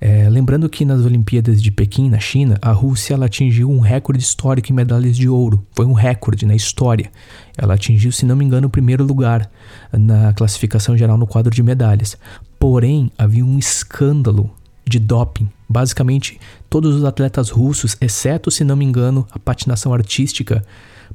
É, 0.00 0.28
lembrando 0.28 0.68
que 0.68 0.84
nas 0.84 1.04
Olimpíadas 1.04 1.62
de 1.62 1.70
Pequim, 1.70 2.08
na 2.08 2.18
China, 2.18 2.58
a 2.60 2.72
Rússia 2.72 3.14
ela 3.14 3.26
atingiu 3.26 3.70
um 3.70 3.80
recorde 3.80 4.22
histórico 4.22 4.70
em 4.70 4.74
medalhas 4.74 5.16
de 5.16 5.28
ouro. 5.28 5.64
Foi 5.72 5.86
um 5.86 5.92
recorde 5.92 6.46
na 6.46 6.54
história. 6.54 7.10
Ela 7.56 7.74
atingiu, 7.74 8.12
se 8.12 8.26
não 8.26 8.36
me 8.36 8.44
engano, 8.44 8.66
o 8.66 8.70
primeiro 8.70 9.04
lugar 9.04 9.50
na 9.92 10.32
classificação 10.32 10.96
geral 10.96 11.16
no 11.16 11.26
quadro 11.26 11.54
de 11.54 11.62
medalhas. 11.62 12.16
Porém, 12.58 13.10
havia 13.16 13.44
um 13.44 13.58
escândalo 13.58 14.50
de 14.86 14.98
doping. 14.98 15.48
Basicamente, 15.68 16.38
todos 16.68 16.94
os 16.94 17.04
atletas 17.04 17.50
russos, 17.50 17.96
exceto, 18.00 18.50
se 18.50 18.64
não 18.64 18.76
me 18.76 18.84
engano, 18.84 19.26
a 19.32 19.38
patinação 19.38 19.92
artística, 19.94 20.64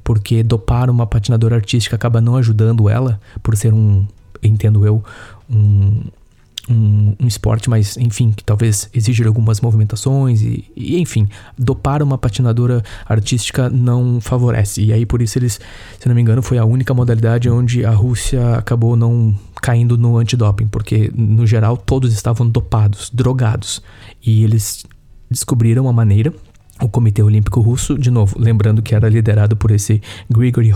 porque 0.04 0.42
dopar 0.44 0.90
uma 0.90 1.06
patinadora 1.06 1.56
artística 1.56 1.96
acaba 1.96 2.20
não 2.20 2.36
ajudando 2.36 2.90
ela, 2.90 3.20
por 3.44 3.56
ser 3.56 3.74
um, 3.74 4.08
entendo 4.42 4.86
eu, 4.86 5.04
um, 5.50 6.04
esporte, 7.30 7.70
mas 7.70 7.96
enfim, 7.98 8.32
que 8.32 8.44
talvez 8.44 8.90
exija 8.94 9.26
algumas 9.26 9.62
movimentações 9.62 10.42
e, 10.42 10.66
e, 10.76 11.00
enfim, 11.00 11.28
dopar 11.58 12.04
uma 12.04 12.18
patinadora 12.18 12.84
artística 13.06 13.70
não 13.70 14.20
favorece. 14.20 14.82
E 14.84 14.92
aí 14.92 15.06
por 15.06 15.22
isso 15.22 15.38
eles, 15.40 15.60
se 16.00 16.08
não 16.08 16.16
me 16.16 16.22
engano, 16.22 16.42
foi 16.42 16.58
a 16.58 16.66
única 16.66 16.94
modalidade 16.94 17.50
onde 17.50 17.86
a 17.86 17.92
Rússia 17.92 18.56
acabou 18.56 18.96
não 18.96 19.34
caindo 19.62 19.98
no 19.98 20.18
antidoping, 20.18 20.68
porque 20.68 21.12
no 21.16 21.46
geral 21.48 21.78
todos 21.78 22.14
estavam 22.14 22.48
dopados, 22.50 23.10
drogados. 23.14 23.82
E 24.26 24.44
eles 24.44 24.86
descobriram 25.30 25.84
uma 25.84 25.94
maneira 25.94 26.34
o 26.82 26.88
Comitê 26.88 27.22
Olímpico 27.22 27.60
Russo, 27.60 27.98
de 27.98 28.10
novo, 28.10 28.40
lembrando 28.40 28.82
que 28.82 28.96
era 28.96 29.10
liderado 29.10 29.56
por 29.58 29.72
esse 29.72 30.02
Grigory 30.30 30.72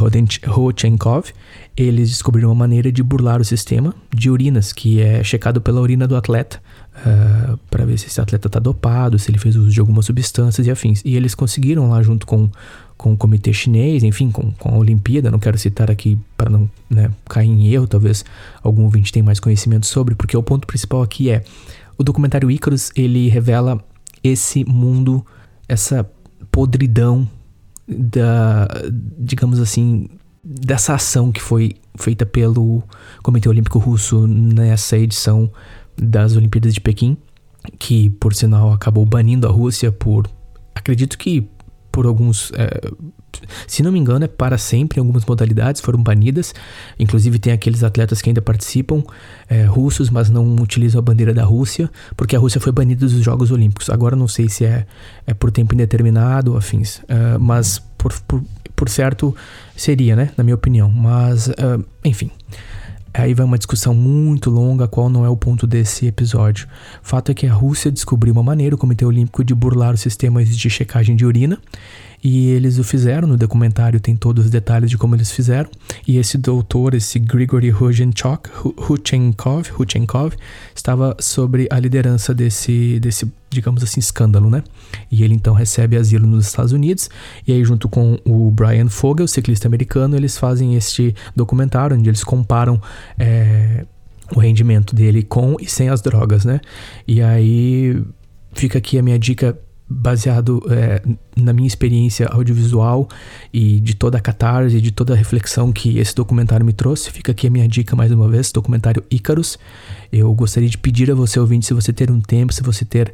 Rodchenkov, 0.46 1.32
eles 1.76 2.10
descobriram 2.10 2.50
uma 2.50 2.56
maneira 2.56 2.92
de 2.92 3.02
burlar 3.02 3.40
o 3.40 3.46
sistema 3.46 3.96
de 4.14 4.30
urinas, 4.30 4.74
que 4.74 5.00
é 5.00 5.24
checado 5.24 5.62
pela 5.62 5.80
urina 5.80 6.08
do 6.08 6.16
atleta, 6.16 6.62
uh, 6.98 7.58
para 7.70 7.86
ver 7.86 7.98
se 7.98 8.08
esse 8.08 8.20
atleta 8.20 8.48
está 8.48 8.60
dopado, 8.60 9.18
se 9.18 9.32
ele 9.32 9.40
fez 9.40 9.56
uso 9.56 9.72
de 9.72 9.80
algumas 9.80 10.06
substâncias 10.06 10.68
e 10.68 10.72
afins. 10.72 11.02
E 11.06 11.16
eles 11.16 11.34
conseguiram 11.34 11.90
lá, 11.90 12.04
junto 12.04 12.28
com, 12.28 12.50
com 12.98 13.14
o 13.14 13.18
comitê 13.18 13.54
chinês, 13.54 14.04
enfim, 14.04 14.30
com, 14.30 14.52
com 14.52 14.76
a 14.76 14.78
Olimpíada, 14.78 15.32
não 15.32 15.40
quero 15.40 15.58
citar 15.58 15.90
aqui 15.90 16.18
para 16.36 16.50
não 16.50 16.70
né, 16.90 17.10
cair 17.30 17.48
em 17.48 17.68
erro, 17.74 17.88
talvez 17.88 18.26
algum 18.62 18.84
ouvinte 18.84 19.12
tenha 19.12 19.24
mais 19.24 19.40
conhecimento 19.40 19.86
sobre, 19.86 20.16
porque 20.16 20.36
o 20.36 20.44
ponto 20.44 20.68
principal 20.68 21.02
aqui 21.02 21.30
é, 21.30 21.44
o 21.98 22.04
documentário 22.04 22.52
Icarus, 22.52 22.92
ele 22.96 23.30
revela 23.30 23.84
esse 24.24 24.64
mundo 24.66 25.26
essa 25.68 26.10
podridão 26.52 27.28
da, 27.88 28.68
digamos 29.18 29.60
assim, 29.60 30.08
dessa 30.44 30.96
ação 30.96 31.32
que 31.32 31.42
foi 31.42 31.76
feita 31.96 32.26
pelo 32.26 32.84
Comitê 33.22 33.48
Olímpico 33.48 33.80
Russo 33.80 34.28
nessa 34.28 34.98
edição 34.98 35.50
das 35.98 36.36
Olimpíadas 36.36 36.74
de 36.74 36.82
Pequim, 36.82 37.18
que 37.80 38.10
por 38.12 38.34
sinal 38.34 38.74
acabou 38.74 39.06
banindo 39.06 39.48
a 39.48 39.52
Rússia 39.52 39.92
por, 39.92 40.28
acredito 40.76 41.18
que 41.18 41.48
por 41.92 42.06
alguns 42.06 42.52
é, 42.54 42.92
se 43.68 43.84
não 43.84 43.92
me 43.92 44.00
engano, 44.00 44.26
é 44.26 44.28
para 44.28 44.58
sempre. 44.58 45.00
Algumas 45.00 45.26
modalidades 45.26 45.82
foram 45.82 46.02
banidas. 46.02 46.54
Inclusive, 47.00 47.40
tem 47.40 47.54
aqueles 47.54 47.84
atletas 47.84 48.22
que 48.22 48.30
ainda 48.30 48.42
participam, 48.42 49.04
é, 49.50 49.64
russos, 49.64 50.10
mas 50.10 50.30
não 50.30 50.56
utilizam 50.56 51.00
a 51.00 51.02
bandeira 51.02 51.34
da 51.34 51.44
Rússia, 51.44 51.90
porque 52.16 52.36
a 52.36 52.40
Rússia 52.40 52.60
foi 52.60 52.72
banida 52.72 53.06
dos 53.06 53.14
Jogos 53.14 53.52
Olímpicos. 53.52 53.90
Agora, 53.90 54.16
não 54.16 54.28
sei 54.28 54.50
se 54.50 54.66
é, 54.66 54.86
é 55.26 55.34
por 55.34 55.52
tempo 55.52 55.74
indeterminado 55.74 56.52
ou 56.52 56.58
afins, 56.58 56.98
uh, 56.98 57.40
mas 57.40 57.80
por, 57.98 58.14
por, 58.22 58.44
por, 58.76 58.90
certo 58.90 59.36
seria, 59.76 60.16
né? 60.16 60.32
Na 60.38 60.44
minha 60.44 60.56
opinião. 60.56 60.90
Mas, 60.90 61.48
uh, 61.48 61.84
enfim. 62.04 62.30
Aí 63.16 63.36
vai 63.36 63.46
uma 63.46 63.60
discussão 63.60 63.94
muito 63.94 64.50
longa, 64.50 64.88
qual 64.88 65.08
não 65.08 65.24
é 65.24 65.30
o 65.30 65.38
ponto 65.38 65.68
desse 65.68 66.08
episódio. 66.08 66.68
Fato 67.04 67.32
é 67.32 67.36
que 67.36 67.46
a 67.46 67.54
Rússia 67.54 67.92
descobriu 67.92 68.34
uma 68.34 68.42
maneira, 68.42 68.74
o 68.74 68.78
Comitê 68.78 69.06
Olímpico, 69.06 69.44
de 69.44 69.54
burlar 69.54 69.94
os 69.94 70.02
sistemas 70.02 70.50
de 70.50 70.68
checagem 70.68 71.16
de 71.16 71.24
urina 71.24 71.60
e 72.24 72.48
eles 72.52 72.80
o 72.80 72.84
fizeram, 72.84 73.28
no 73.28 73.36
documentário 73.36 74.00
tem 74.00 74.16
todos 74.16 74.46
os 74.46 74.52
detalhes 74.52 74.90
de 74.90 74.98
como 74.98 75.14
eles 75.14 75.30
fizeram. 75.30 75.70
E 76.08 76.18
esse 76.18 76.38
doutor, 76.38 76.94
esse 76.94 77.20
Grigory 77.20 77.72
Huchenkov, 77.72 78.44
Huchenkov 79.78 80.34
estava 80.74 81.18
sobre 81.20 81.68
a 81.70 81.78
liderança 81.78 82.34
desse, 82.34 82.98
desse, 83.02 83.30
digamos 83.50 83.84
assim, 83.84 84.00
escândalo, 84.00 84.50
né? 84.50 84.64
E 85.12 85.24
ele 85.24 85.34
então 85.34 85.54
recebe 85.54 85.98
asilo 85.98 86.26
nos 86.26 86.46
Estados 86.46 86.72
Unidos. 86.72 87.10
E 87.46 87.52
aí, 87.52 87.66
junto 87.66 87.90
com 87.90 88.18
o 88.24 88.50
Brian 88.50 88.88
Fogel, 88.88 89.28
ciclista 89.28 89.68
americano, 89.68 90.16
eles 90.16 90.38
fazem 90.38 90.76
este 90.76 91.14
documentário 91.36 91.98
onde 91.98 92.10
eles 92.10 92.24
comparam. 92.24 92.82
É, 93.20 93.86
o 94.34 94.40
rendimento 94.40 94.96
dele 94.96 95.22
com 95.22 95.58
e 95.60 95.68
sem 95.70 95.90
as 95.90 96.02
drogas, 96.02 96.46
né? 96.46 96.62
E 97.08 97.22
aí 97.22 98.02
fica 98.54 98.78
aqui 98.78 98.98
a 98.98 99.04
minha 99.04 99.20
dica 99.20 99.60
baseado 99.94 100.62
é, 100.70 101.02
na 101.36 101.54
minha 101.54 101.68
experiência 101.68 102.28
audiovisual 102.28 103.08
e 103.54 103.80
de 103.80 103.94
toda 103.94 104.18
a 104.18 104.22
catarse, 104.22 104.82
de 104.82 104.92
toda 104.92 105.14
a 105.14 105.16
reflexão 105.16 105.72
que 105.72 106.00
esse 106.00 106.16
documentário 106.16 106.66
me 106.66 106.74
trouxe, 106.74 107.12
fica 107.12 107.32
aqui 107.32 107.48
a 107.48 107.50
minha 107.50 107.68
dica 107.68 107.96
mais 107.96 108.12
uma 108.12 108.28
vez, 108.28 108.52
documentário 108.52 109.04
Ícaros. 109.10 109.58
Eu 110.12 110.34
gostaria 110.34 110.70
de 110.70 110.78
pedir 110.78 111.12
a 111.12 111.16
você, 111.16 111.40
ouvinte, 111.40 111.66
se 111.66 111.74
você 111.74 111.92
ter 111.92 112.12
um 112.12 112.22
tempo, 112.22 112.54
se 112.54 112.62
você 112.62 112.86
ter 112.86 113.14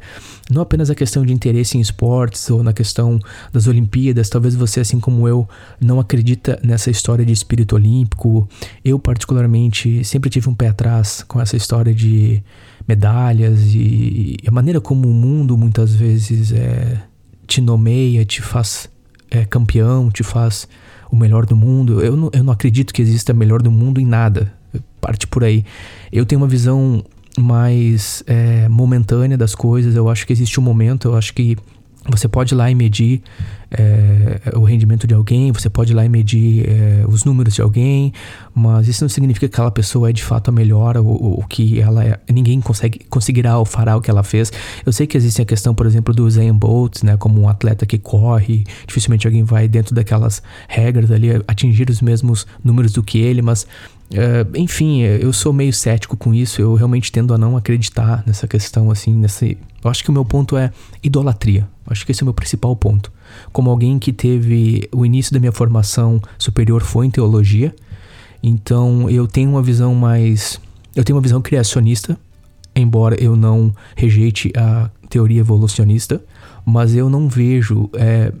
não 0.50 0.62
apenas 0.62 0.90
a 0.90 0.94
questão 0.94 1.24
de 1.24 1.32
interesse 1.32 1.78
em 1.78 1.80
esportes 1.80 2.50
ou 2.50 2.62
na 2.62 2.72
questão 2.72 3.18
das 3.52 3.66
Olimpíadas, 3.66 4.28
talvez 4.28 4.54
você, 4.54 4.80
assim 4.80 5.00
como 5.00 5.26
eu, 5.26 5.48
não 5.80 6.00
acredita 6.00 6.58
nessa 6.62 6.90
história 6.90 7.24
de 7.24 7.32
espírito 7.32 7.74
olímpico. 7.74 8.48
Eu, 8.84 8.98
particularmente, 8.98 10.04
sempre 10.04 10.28
tive 10.28 10.48
um 10.48 10.54
pé 10.54 10.68
atrás 10.68 11.24
com 11.26 11.40
essa 11.40 11.56
história 11.56 11.94
de 11.94 12.42
medalhas 12.90 13.72
e, 13.72 14.36
a 14.44 14.50
maneira 14.50 14.80
como 14.80 15.08
o 15.08 15.12
mundo 15.14 15.56
muitas 15.56 15.94
vezes 15.94 16.50
é, 16.50 17.00
te 17.46 17.60
nomeia, 17.60 18.24
te 18.24 18.42
faz 18.42 18.90
é, 19.30 19.44
campeão, 19.44 20.10
te 20.10 20.24
faz 20.24 20.66
o 21.08 21.14
melhor 21.14 21.46
do 21.46 21.54
mundo. 21.54 22.00
Eu 22.00 22.16
não, 22.16 22.30
eu 22.32 22.42
não 22.42 22.52
acredito 22.52 22.92
que 22.92 23.00
exista 23.00 23.32
melhor 23.32 23.62
do 23.62 23.70
mundo 23.70 24.00
em 24.00 24.06
nada. 24.06 24.52
Parte 25.00 25.24
por 25.28 25.44
aí. 25.44 25.64
Eu 26.10 26.26
tenho 26.26 26.40
uma 26.40 26.48
visão 26.48 27.04
mais 27.38 28.24
é, 28.26 28.68
momentânea 28.68 29.38
das 29.38 29.54
coisas. 29.54 29.94
Eu 29.94 30.08
acho 30.08 30.26
que 30.26 30.32
existe 30.32 30.58
um 30.58 30.62
momento. 30.62 31.06
Eu 31.06 31.16
acho 31.16 31.32
que 31.32 31.56
você 32.08 32.26
pode 32.28 32.54
ir 32.54 32.56
lá 32.56 32.70
e 32.70 32.74
medir 32.74 33.22
é, 33.70 34.56
o 34.56 34.64
rendimento 34.64 35.06
de 35.06 35.14
alguém, 35.14 35.52
você 35.52 35.68
pode 35.68 35.92
ir 35.92 35.94
lá 35.94 36.04
e 36.04 36.08
medir 36.08 36.68
é, 36.68 37.04
os 37.06 37.24
números 37.24 37.54
de 37.54 37.62
alguém, 37.62 38.12
mas 38.54 38.88
isso 38.88 39.04
não 39.04 39.08
significa 39.08 39.48
que 39.48 39.54
aquela 39.54 39.70
pessoa 39.70 40.10
é 40.10 40.12
de 40.12 40.24
fato 40.24 40.48
a 40.48 40.52
melhor 40.52 40.96
ou, 40.96 41.06
ou 41.06 41.44
que 41.48 41.78
ela 41.78 42.04
é, 42.04 42.18
ninguém 42.30 42.60
consegue, 42.60 43.00
conseguirá 43.10 43.58
ou 43.58 43.64
fará 43.64 43.96
o 43.96 44.00
que 44.00 44.10
ela 44.10 44.22
fez. 44.22 44.52
Eu 44.84 44.92
sei 44.92 45.06
que 45.06 45.16
existe 45.16 45.42
a 45.42 45.44
questão, 45.44 45.74
por 45.74 45.86
exemplo, 45.86 46.14
do 46.14 46.26
Usain 46.26 46.52
Bolt, 46.52 47.02
né, 47.02 47.16
como 47.16 47.40
um 47.40 47.48
atleta 47.48 47.84
que 47.84 47.98
corre, 47.98 48.64
dificilmente 48.86 49.26
alguém 49.26 49.44
vai 49.44 49.68
dentro 49.68 49.94
daquelas 49.94 50.42
regras 50.68 51.10
ali 51.10 51.28
atingir 51.46 51.90
os 51.90 52.00
mesmos 52.00 52.46
números 52.64 52.92
do 52.92 53.02
que 53.02 53.18
ele, 53.18 53.42
mas 53.42 53.66
Uh, 54.12 54.56
enfim, 54.56 55.02
eu 55.02 55.32
sou 55.32 55.52
meio 55.52 55.72
cético 55.72 56.16
com 56.16 56.34
isso. 56.34 56.60
Eu 56.60 56.74
realmente 56.74 57.12
tendo 57.12 57.32
a 57.32 57.38
não 57.38 57.56
acreditar 57.56 58.24
nessa 58.26 58.48
questão, 58.48 58.90
assim, 58.90 59.14
nesse. 59.14 59.56
Eu 59.82 59.90
acho 59.90 60.02
que 60.02 60.10
o 60.10 60.12
meu 60.12 60.24
ponto 60.24 60.56
é 60.56 60.72
idolatria. 61.02 61.68
Eu 61.86 61.92
acho 61.92 62.04
que 62.04 62.12
esse 62.12 62.22
é 62.22 62.24
o 62.24 62.26
meu 62.26 62.34
principal 62.34 62.74
ponto. 62.74 63.12
Como 63.52 63.70
alguém 63.70 63.98
que 63.98 64.12
teve 64.12 64.88
o 64.92 65.06
início 65.06 65.32
da 65.32 65.38
minha 65.38 65.52
formação 65.52 66.20
superior 66.36 66.82
foi 66.82 67.06
em 67.06 67.10
teologia, 67.10 67.74
então 68.42 69.08
eu 69.08 69.26
tenho 69.26 69.50
uma 69.50 69.62
visão 69.62 69.94
mais. 69.94 70.60
Eu 70.94 71.04
tenho 71.04 71.16
uma 71.16 71.22
visão 71.22 71.40
criacionista, 71.40 72.18
embora 72.74 73.14
eu 73.22 73.36
não 73.36 73.72
rejeite 73.94 74.52
a 74.56 74.90
teoria 75.08 75.40
evolucionista, 75.40 76.20
mas 76.64 76.94
eu 76.96 77.08
não 77.08 77.28
vejo 77.28 77.88
é, 77.94 78.32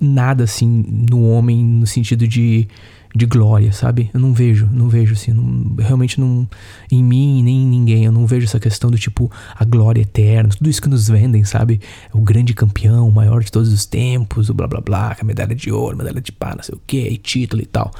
nada 0.00 0.44
assim 0.44 0.84
no 1.08 1.28
homem 1.28 1.64
no 1.64 1.86
sentido 1.86 2.26
de 2.28 2.68
de 3.14 3.26
glória, 3.26 3.72
sabe? 3.72 4.10
Eu 4.12 4.18
não 4.18 4.34
vejo, 4.34 4.68
não 4.72 4.88
vejo 4.88 5.12
assim, 5.12 5.32
não, 5.32 5.76
realmente 5.76 6.18
não 6.18 6.48
em 6.90 7.02
mim 7.02 7.44
nem 7.44 7.62
em 7.62 7.66
ninguém, 7.66 8.04
eu 8.04 8.12
não 8.12 8.26
vejo 8.26 8.44
essa 8.44 8.58
questão 8.58 8.90
do 8.90 8.98
tipo 8.98 9.30
a 9.54 9.64
glória 9.64 10.02
eterna, 10.02 10.48
tudo 10.48 10.68
isso 10.68 10.82
que 10.82 10.88
nos 10.88 11.08
vendem, 11.08 11.44
sabe? 11.44 11.80
O 12.12 12.20
grande 12.20 12.52
campeão, 12.54 13.08
o 13.08 13.12
maior 13.12 13.44
de 13.44 13.52
todos 13.52 13.72
os 13.72 13.86
tempos, 13.86 14.50
o 14.50 14.54
blá 14.54 14.66
blá 14.66 14.80
blá, 14.80 15.16
a 15.20 15.24
medalha 15.24 15.54
de 15.54 15.70
ouro, 15.70 15.96
medalha 15.96 16.20
de 16.20 16.32
pá, 16.32 16.54
não 16.56 16.64
sei 16.64 16.74
o 16.74 16.80
que, 16.84 17.06
e 17.06 17.16
título 17.16 17.62
e 17.62 17.66
tal. 17.66 17.92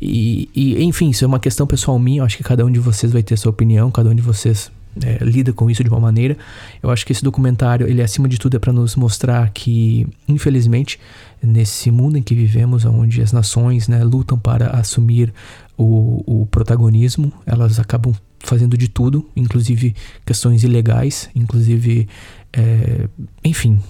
E, 0.00 0.48
e 0.54 0.82
enfim, 0.82 1.10
isso 1.10 1.24
é 1.24 1.26
uma 1.26 1.40
questão 1.40 1.66
pessoal 1.66 1.98
minha, 1.98 2.20
eu 2.20 2.24
acho 2.24 2.38
que 2.38 2.44
cada 2.44 2.64
um 2.64 2.70
de 2.70 2.78
vocês 2.78 3.12
vai 3.12 3.22
ter 3.22 3.36
sua 3.36 3.50
opinião, 3.50 3.90
cada 3.90 4.08
um 4.08 4.14
de 4.14 4.22
vocês 4.22 4.72
é, 5.02 5.24
lida 5.24 5.52
com 5.52 5.70
isso 5.70 5.82
de 5.82 5.90
uma 5.90 6.00
maneira. 6.00 6.36
Eu 6.82 6.90
acho 6.90 7.04
que 7.04 7.12
esse 7.12 7.24
documentário, 7.24 7.88
ele 7.88 8.02
acima 8.02 8.28
de 8.28 8.38
tudo 8.38 8.56
é 8.56 8.58
para 8.58 8.72
nos 8.72 8.94
mostrar 8.96 9.50
que, 9.50 10.06
infelizmente, 10.28 11.00
nesse 11.44 11.90
mundo 11.90 12.16
em 12.16 12.22
que 12.22 12.34
vivemos, 12.34 12.84
onde 12.84 13.22
as 13.22 13.32
nações 13.32 13.88
né, 13.88 14.02
lutam 14.02 14.38
para 14.38 14.70
assumir 14.70 15.32
o, 15.76 16.42
o 16.42 16.46
protagonismo, 16.46 17.32
elas 17.46 17.78
acabam 17.78 18.14
fazendo 18.40 18.76
de 18.76 18.88
tudo, 18.88 19.28
inclusive 19.34 19.94
questões 20.24 20.62
ilegais, 20.64 21.30
inclusive 21.34 22.08
é, 22.56 23.08
enfim, 23.44 23.80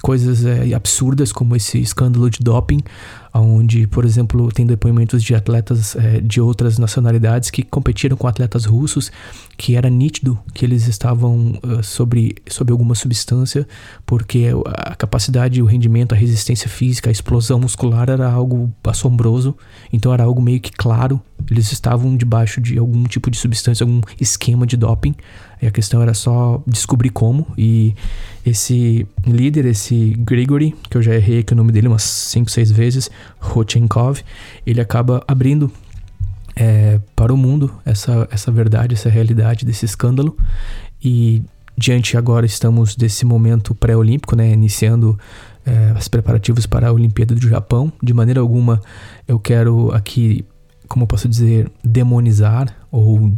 coisas 0.00 0.44
é, 0.44 0.72
absurdas 0.72 1.30
como 1.30 1.54
esse 1.54 1.78
escândalo 1.78 2.30
de 2.30 2.38
doping, 2.40 2.80
onde, 3.34 3.86
por 3.86 4.04
exemplo, 4.04 4.50
tem 4.50 4.66
depoimentos 4.66 5.22
de 5.22 5.34
atletas 5.34 5.94
é, 5.94 6.18
de 6.18 6.40
outras 6.40 6.78
nacionalidades 6.78 7.50
que 7.50 7.62
competiram 7.62 8.16
com 8.16 8.26
atletas 8.26 8.64
russos, 8.64 9.12
que 9.58 9.76
era 9.76 9.90
nítido 9.90 10.38
que 10.54 10.64
eles 10.64 10.88
estavam 10.88 11.58
uh, 11.62 11.82
sobre, 11.82 12.36
sobre 12.48 12.72
alguma 12.72 12.94
substância, 12.94 13.68
porque 14.06 14.46
a 14.66 14.96
capacidade, 14.96 15.60
o 15.62 15.66
rendimento, 15.66 16.14
a 16.14 16.16
resistência 16.18 16.68
física, 16.68 17.10
a 17.10 17.12
explosão 17.12 17.60
muscular 17.60 18.08
era 18.08 18.30
algo 18.30 18.72
assombroso, 18.84 19.54
então 19.92 20.14
era 20.14 20.24
algo 20.24 20.40
meio 20.40 20.60
que 20.60 20.72
claro, 20.72 21.20
eles 21.50 21.70
estavam 21.72 22.16
debaixo 22.16 22.60
de 22.60 22.78
algum 22.78 23.04
tipo 23.04 23.30
de 23.30 23.36
substância, 23.36 23.84
algum 23.84 24.00
esquema 24.18 24.66
de 24.66 24.76
doping. 24.76 25.14
E 25.60 25.66
a 25.66 25.70
questão 25.70 26.00
era 26.00 26.14
só 26.14 26.62
descobrir 26.66 27.10
como. 27.10 27.46
E 27.56 27.94
esse 28.44 29.06
líder, 29.26 29.66
esse 29.66 30.14
Grigory, 30.18 30.74
que 30.88 30.96
eu 30.96 31.02
já 31.02 31.14
errei 31.14 31.40
aqui 31.40 31.52
o 31.52 31.56
nome 31.56 31.72
dele 31.72 31.88
umas 31.88 32.02
5, 32.02 32.50
6 32.50 32.70
vezes, 32.70 33.10
Rochenkov, 33.38 34.20
ele 34.66 34.80
acaba 34.80 35.22
abrindo 35.26 35.70
é, 36.56 37.00
para 37.14 37.32
o 37.32 37.36
mundo 37.36 37.72
essa, 37.84 38.28
essa 38.30 38.50
verdade, 38.50 38.94
essa 38.94 39.08
realidade 39.08 39.64
desse 39.64 39.84
escândalo. 39.84 40.36
E 41.02 41.42
diante 41.76 42.16
agora 42.16 42.44
estamos 42.44 42.96
desse 42.96 43.24
momento 43.24 43.74
pré-olímpico, 43.74 44.34
né, 44.34 44.52
iniciando 44.52 45.18
é, 45.64 45.94
os 45.96 46.08
preparativos 46.08 46.66
para 46.66 46.88
a 46.88 46.92
Olimpíada 46.92 47.34
do 47.34 47.48
Japão. 47.48 47.92
De 48.02 48.12
maneira 48.12 48.40
alguma 48.40 48.80
eu 49.26 49.38
quero 49.38 49.92
aqui, 49.92 50.44
como 50.88 51.04
eu 51.04 51.06
posso 51.06 51.28
dizer, 51.28 51.70
demonizar 51.84 52.74
ou 52.90 53.32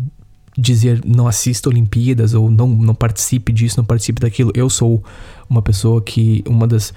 dizer 0.56 1.00
não 1.04 1.26
assista 1.26 1.68
Olimpíadas 1.68 2.34
ou 2.34 2.50
não, 2.50 2.68
não 2.68 2.94
participe 2.94 3.52
disso, 3.52 3.78
não 3.78 3.84
participe 3.84 4.20
daquilo. 4.20 4.52
Eu 4.54 4.68
sou 4.68 5.02
uma 5.48 5.62
pessoa 5.62 6.02
que 6.02 6.42
uma 6.46 6.66
das 6.66 6.92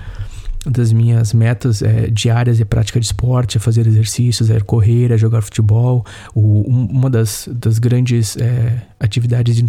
das 0.65 0.93
minhas 0.93 1.33
metas 1.33 1.81
é, 1.81 2.07
diárias 2.07 2.59
é 2.59 2.65
prática 2.65 2.99
de 2.99 3.05
esporte, 3.05 3.57
é 3.57 3.59
fazer 3.59 3.85
exercícios, 3.85 4.49
é 4.49 4.59
correr, 4.59 5.11
é 5.11 5.17
jogar 5.17 5.41
futebol. 5.41 6.05
O, 6.33 6.61
uma 6.61 7.09
das, 7.09 7.49
das 7.51 7.79
grandes 7.79 8.37
é, 8.37 8.81
atividades 8.99 9.55
de 9.55 9.63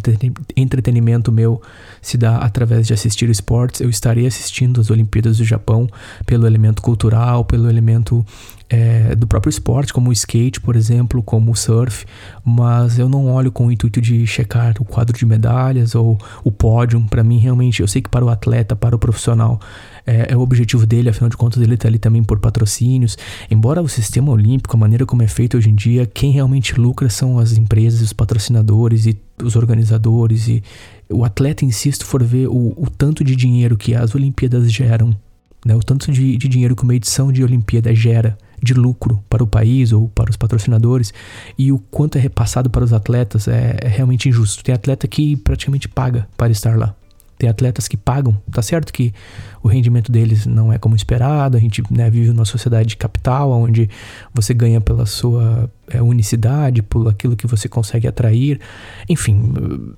entretenimento 0.57 1.33
meu 1.33 1.61
se 2.01 2.17
dá 2.17 2.37
através 2.39 2.87
de 2.87 2.93
assistir 2.95 3.29
esportes. 3.29 3.81
Eu 3.81 3.91
estarei 3.91 4.27
assistindo 4.27 4.81
as 4.81 4.91
Olimpíadas 4.91 5.39
do 5.39 5.45
Japão 5.45 5.89
pelo 6.25 6.47
elemento 6.47 6.81
cultural, 6.81 7.45
pelo 7.45 7.69
elemento 7.69 8.25
é, 8.69 9.15
do 9.15 9.27
próprio 9.27 9.51
esporte, 9.51 9.93
como 9.93 10.11
o 10.11 10.13
skate, 10.13 10.61
por 10.61 10.75
exemplo, 10.75 11.23
como 11.23 11.53
o 11.53 11.57
surf, 11.57 12.07
mas 12.45 12.99
eu 12.99 13.09
não 13.09 13.31
olho 13.31 13.53
com 13.53 13.67
o 13.67 13.73
intuito 13.73 14.01
de 14.01 14.27
checar 14.27 14.75
o 14.81 14.85
quadro 14.85 15.17
de 15.17 15.27
medalhas 15.27 15.95
ou 15.95 16.19
o 16.43 16.51
pódio. 16.51 17.01
Para 17.11 17.23
mim, 17.23 17.39
realmente, 17.39 17.81
eu 17.81 17.89
sei 17.89 18.01
que 18.03 18.09
para 18.09 18.25
o 18.25 18.29
atleta, 18.29 18.75
para 18.75 18.97
o 18.97 18.99
profissional, 18.99 19.61
é, 20.07 20.33
é, 20.33 20.37
o 20.37 20.41
objetivo 20.41 20.87
dele, 20.87 21.09
afinal 21.09 21.31
de 21.31 21.37
contas, 21.37 21.63
ele 21.63 21.75
está 21.75 21.89
ali 21.89 21.99
também 21.99 22.23
por 22.23 22.39
patrocínios. 22.39 23.17
Embora 23.51 23.81
o 23.81 23.89
sistema 23.89 24.31
olímpico, 24.31 24.77
a 24.77 24.79
maneira 24.79 25.07
como 25.07 25.23
é 25.23 25.27
feito 25.27 25.57
hoje 25.57 25.71
em 25.71 25.75
dia, 25.75 26.07
quem 26.07 26.31
realmente 26.31 26.79
lucra 26.79 27.09
são 27.09 27.39
as 27.39 27.57
empresas, 27.57 28.01
os 28.01 28.13
patrocinadores 28.13 29.07
e 29.07 29.19
os 29.43 29.57
organizadores. 29.57 30.49
E 30.49 30.63
o 31.09 31.25
atleta, 31.25 31.65
se 31.71 31.93
for 32.05 32.23
ver 32.23 32.49
o, 32.49 32.75
o 32.77 32.87
tanto 32.91 33.25
de 33.25 33.35
dinheiro 33.35 33.77
que 33.77 33.95
as 33.95 34.15
Olimpíadas 34.15 34.71
geram, 34.71 35.17
né, 35.65 35.75
o 35.75 35.81
tanto 35.81 36.13
de, 36.13 36.37
de 36.37 36.49
dinheiro 36.49 36.77
que 36.77 36.83
uma 36.83 36.95
edição 36.95 37.33
de 37.33 37.43
Olimpíada 37.43 37.95
gera 37.95 38.37
de 38.63 38.75
lucro 38.75 39.23
para 39.29 39.43
o 39.43 39.47
país 39.47 39.93
ou 39.93 40.09
para 40.09 40.31
os 40.31 40.37
patrocinadores 40.37 41.13
e 41.59 41.71
o 41.71 41.79
quanto 41.79 42.17
é 42.17 42.21
repassado 42.21 42.71
para 42.71 42.85
os 42.85 42.93
atletas 42.93 43.47
é, 43.49 43.77
é 43.81 43.89
realmente 43.89 44.29
injusto. 44.29 44.63
Tem 44.65 44.75
atleta 44.75 45.07
que 45.09 45.37
praticamente 45.37 45.89
paga 45.89 46.27
para 46.37 46.53
estar 46.53 46.77
lá. 46.79 46.95
Tem 47.37 47.49
atletas 47.49 47.89
que 47.89 47.97
pagam, 47.97 48.37
tá 48.51 48.63
certo 48.63 48.93
que 48.93 49.13
o 49.63 49.69
rendimento 49.69 50.13
deles 50.13 50.47
não 50.47 50.73
é 50.73 50.79
como 50.79 50.95
esperado, 50.95 51.57
a 51.57 51.61
gente 51.61 51.83
né, 51.91 52.09
vive 52.09 52.29
numa 52.33 52.45
sociedade 52.45 52.91
de 52.91 52.97
capital, 52.97 53.51
onde 53.51 53.91
você 54.33 54.55
ganha 54.55 54.81
pela 54.81 55.05
sua 55.05 55.71
é, 55.89 56.01
unicidade, 56.01 56.83
por 56.83 57.09
aquilo 57.09 57.37
que 57.37 57.47
você 57.47 57.69
consegue 57.69 58.07
atrair. 58.07 58.61
Enfim, 59.09 59.53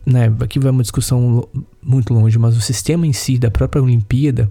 né, 0.05 0.33
aqui 0.41 0.59
vai 0.59 0.71
uma 0.71 0.83
discussão 0.83 1.47
muito 1.83 2.15
longe, 2.15 2.39
mas 2.39 2.57
o 2.57 2.61
sistema 2.61 3.07
em 3.07 3.13
si, 3.13 3.39
da 3.39 3.51
própria 3.51 3.83
Olimpíada, 3.83 4.51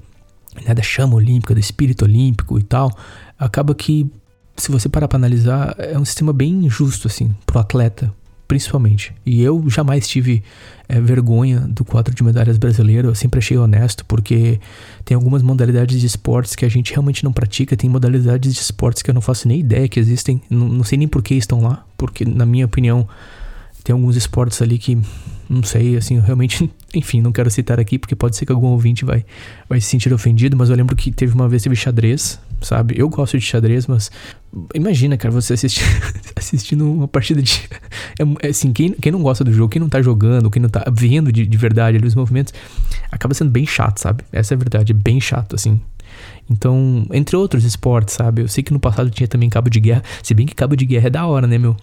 né, 0.65 0.73
da 0.73 0.83
chama 0.83 1.15
olímpica, 1.15 1.53
do 1.53 1.59
espírito 1.59 2.05
olímpico 2.05 2.59
e 2.59 2.63
tal, 2.63 2.91
acaba 3.37 3.73
que, 3.73 4.09
se 4.55 4.71
você 4.71 4.87
parar 4.87 5.07
para 5.07 5.17
analisar, 5.17 5.75
é 5.77 5.97
um 5.97 6.05
sistema 6.05 6.31
bem 6.31 6.65
injusto, 6.65 7.07
assim, 7.07 7.33
pro 7.45 7.59
atleta, 7.59 8.13
principalmente. 8.47 9.13
E 9.25 9.41
eu 9.41 9.63
jamais 9.69 10.07
tive 10.07 10.43
é, 10.87 10.99
vergonha 10.99 11.61
do 11.61 11.83
quadro 11.83 12.13
de 12.13 12.23
medalhas 12.23 12.57
brasileiro, 12.57 13.09
eu 13.09 13.15
sempre 13.15 13.39
achei 13.39 13.57
honesto, 13.57 14.05
porque 14.05 14.59
tem 15.03 15.15
algumas 15.15 15.41
modalidades 15.41 15.99
de 15.99 16.05
esportes 16.05 16.55
que 16.55 16.65
a 16.65 16.69
gente 16.69 16.91
realmente 16.91 17.23
não 17.23 17.33
pratica, 17.33 17.75
tem 17.75 17.89
modalidades 17.89 18.53
de 18.53 18.59
esportes 18.59 19.01
que 19.01 19.09
eu 19.09 19.13
não 19.13 19.21
faço 19.21 19.47
nem 19.47 19.59
ideia 19.59 19.87
que 19.87 19.99
existem, 19.99 20.41
não, 20.49 20.67
não 20.67 20.83
sei 20.83 20.97
nem 20.97 21.07
por 21.07 21.23
que 21.23 21.35
estão 21.35 21.61
lá, 21.61 21.85
porque, 21.97 22.25
na 22.25 22.45
minha 22.45 22.65
opinião, 22.65 23.07
tem 23.85 23.93
alguns 23.93 24.15
esportes 24.15 24.59
ali 24.63 24.79
que 24.79 24.97
não 25.47 25.61
sei, 25.61 25.95
assim, 25.95 26.19
realmente, 26.19 26.69
enfim, 26.93 27.21
não 27.21 27.31
quero 27.31 27.51
citar 27.51 27.79
aqui 27.79 27.99
porque 27.99 28.15
pode 28.15 28.35
ser 28.35 28.47
que 28.47 28.51
algum 28.51 28.67
ouvinte 28.69 29.05
vai, 29.05 29.23
vai 29.69 29.79
se 29.79 29.87
sentir 29.87 30.11
ofendido, 30.11 30.57
mas 30.57 30.71
eu 30.71 30.75
lembro 30.75 30.95
que 30.95 31.11
teve 31.11 31.35
uma 31.35 31.47
vez 31.47 31.61
teve 31.61 31.75
xadrez, 31.75 32.39
sabe? 32.61 32.95
Eu 32.97 33.07
gosto 33.07 33.37
de 33.37 33.45
xadrez, 33.45 33.85
mas 33.85 34.09
imagina, 34.73 35.15
cara, 35.17 35.31
você 35.31 35.53
assistindo 36.35 36.91
uma 36.91 37.07
partida 37.07 37.41
de. 37.41 37.61
É, 38.17 38.47
é, 38.47 38.49
assim, 38.49 38.71
quem, 38.71 38.93
quem 38.93 39.11
não 39.11 39.21
gosta 39.21 39.43
do 39.43 39.51
jogo, 39.51 39.67
quem 39.67 39.79
não 39.81 39.89
tá 39.89 40.01
jogando, 40.01 40.49
quem 40.49 40.61
não 40.61 40.69
tá 40.69 40.85
vendo 40.89 41.33
de, 41.33 41.45
de 41.45 41.57
verdade 41.57 41.97
ali 41.97 42.07
os 42.07 42.15
movimentos, 42.15 42.53
acaba 43.11 43.33
sendo 43.33 43.51
bem 43.51 43.65
chato, 43.65 43.97
sabe? 43.99 44.23
Essa 44.31 44.53
é 44.53 44.55
a 44.55 44.57
verdade, 44.57 44.93
é 44.93 44.95
bem 44.95 45.19
chato, 45.19 45.53
assim. 45.53 45.81
Então, 46.49 47.05
entre 47.11 47.35
outros 47.35 47.63
esportes, 47.63 48.15
sabe? 48.15 48.41
Eu 48.43 48.47
sei 48.47 48.63
que 48.63 48.73
no 48.73 48.79
passado 48.79 49.09
tinha 49.09 49.27
também 49.27 49.49
cabo 49.49 49.69
de 49.69 49.79
guerra, 49.79 50.03
se 50.21 50.33
bem 50.33 50.45
que 50.45 50.53
cabo 50.53 50.75
de 50.75 50.85
guerra 50.85 51.07
é 51.07 51.09
da 51.09 51.25
hora, 51.25 51.47
né, 51.47 51.57
meu? 51.57 51.75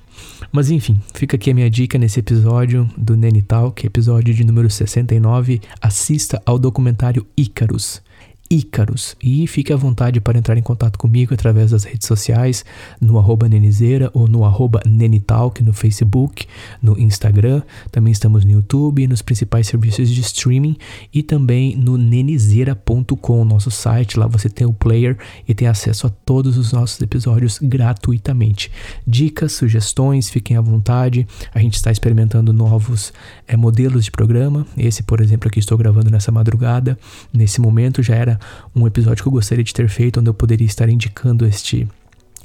Mas 0.53 0.71
enfim, 0.71 1.01
fica 1.15 1.37
aqui 1.37 1.51
a 1.51 1.55
minha 1.55 1.71
dica 1.71 1.99
nesse 1.99 2.21
episódio 2.21 2.89
do 2.97 3.17
Nenital, 3.17 3.73
que 3.73 3.87
é 3.87 3.89
episódio 3.89 4.33
de 4.33 4.45
número 4.45 4.71
69. 4.71 5.61
Assista 5.81 6.41
ao 6.47 6.59
documentário 6.59 7.27
Ícaros. 7.37 8.03
Ícaros. 8.53 9.17
E 9.23 9.47
fique 9.47 9.73
à 9.73 9.77
vontade 9.77 10.21
para 10.21 10.37
entrar 10.37 10.59
em 10.59 10.63
contato 10.63 10.99
comigo 10.99 11.33
através 11.33 11.71
das 11.71 11.85
redes 11.85 12.07
sociais, 12.07 12.67
no 13.01 13.19
arroba 13.19 13.49
Nenizeira 13.49 14.11
ou 14.13 14.29
no 14.29 14.45
arroba 14.45 14.83
Nenitalk 14.85 15.63
no 15.63 15.73
Facebook, 15.73 16.47
no 16.83 16.99
Instagram. 16.99 17.63
Também 17.91 18.13
estamos 18.13 18.45
no 18.45 18.51
YouTube, 18.51 19.07
nos 19.07 19.23
principais 19.23 19.67
serviços 19.67 20.11
de 20.11 20.21
streaming 20.21 20.77
e 21.15 21.23
também 21.23 21.75
no 21.77 21.97
nenizeira.com, 21.97 23.43
nosso 23.43 23.71
site. 23.71 24.19
Lá 24.19 24.27
você 24.27 24.51
tem 24.51 24.67
o 24.67 24.73
player 24.75 25.17
e 25.49 25.55
tem 25.55 25.67
acesso 25.67 26.07
a 26.07 26.11
todos 26.11 26.59
os 26.59 26.73
nossos 26.73 27.01
episódios 27.01 27.59
gratuitamente. 27.59 28.71
Dicas, 29.07 29.53
sugestões, 29.53 30.29
fiquem 30.29 30.59
à 30.59 30.61
vontade. 30.61 31.27
A 31.55 31.59
gente 31.59 31.77
está 31.77 31.91
experimentando 31.91 32.53
novos 32.53 33.15
é, 33.49 33.57
modelos 33.57 34.05
de 34.05 34.11
programa. 34.11 34.67
Esse, 34.77 35.03
por 35.03 35.23
exemplo, 35.23 35.49
aqui 35.49 35.59
estou 35.59 35.79
gravando 35.79 36.11
nessa 36.11 36.31
madrugada. 36.31 36.99
Nesse 37.33 37.59
momento 37.59 38.03
já 38.03 38.15
era 38.15 38.42
um 38.75 38.87
episódio 38.87 39.23
que 39.23 39.29
eu 39.29 39.33
gostaria 39.33 39.65
de 39.65 39.73
ter 39.73 39.89
feito, 39.89 40.21
onde 40.21 40.29
eu 40.31 40.35
poderia 40.35 40.67
estar 40.67 40.89
indicando 40.89 41.47
este 41.47 41.89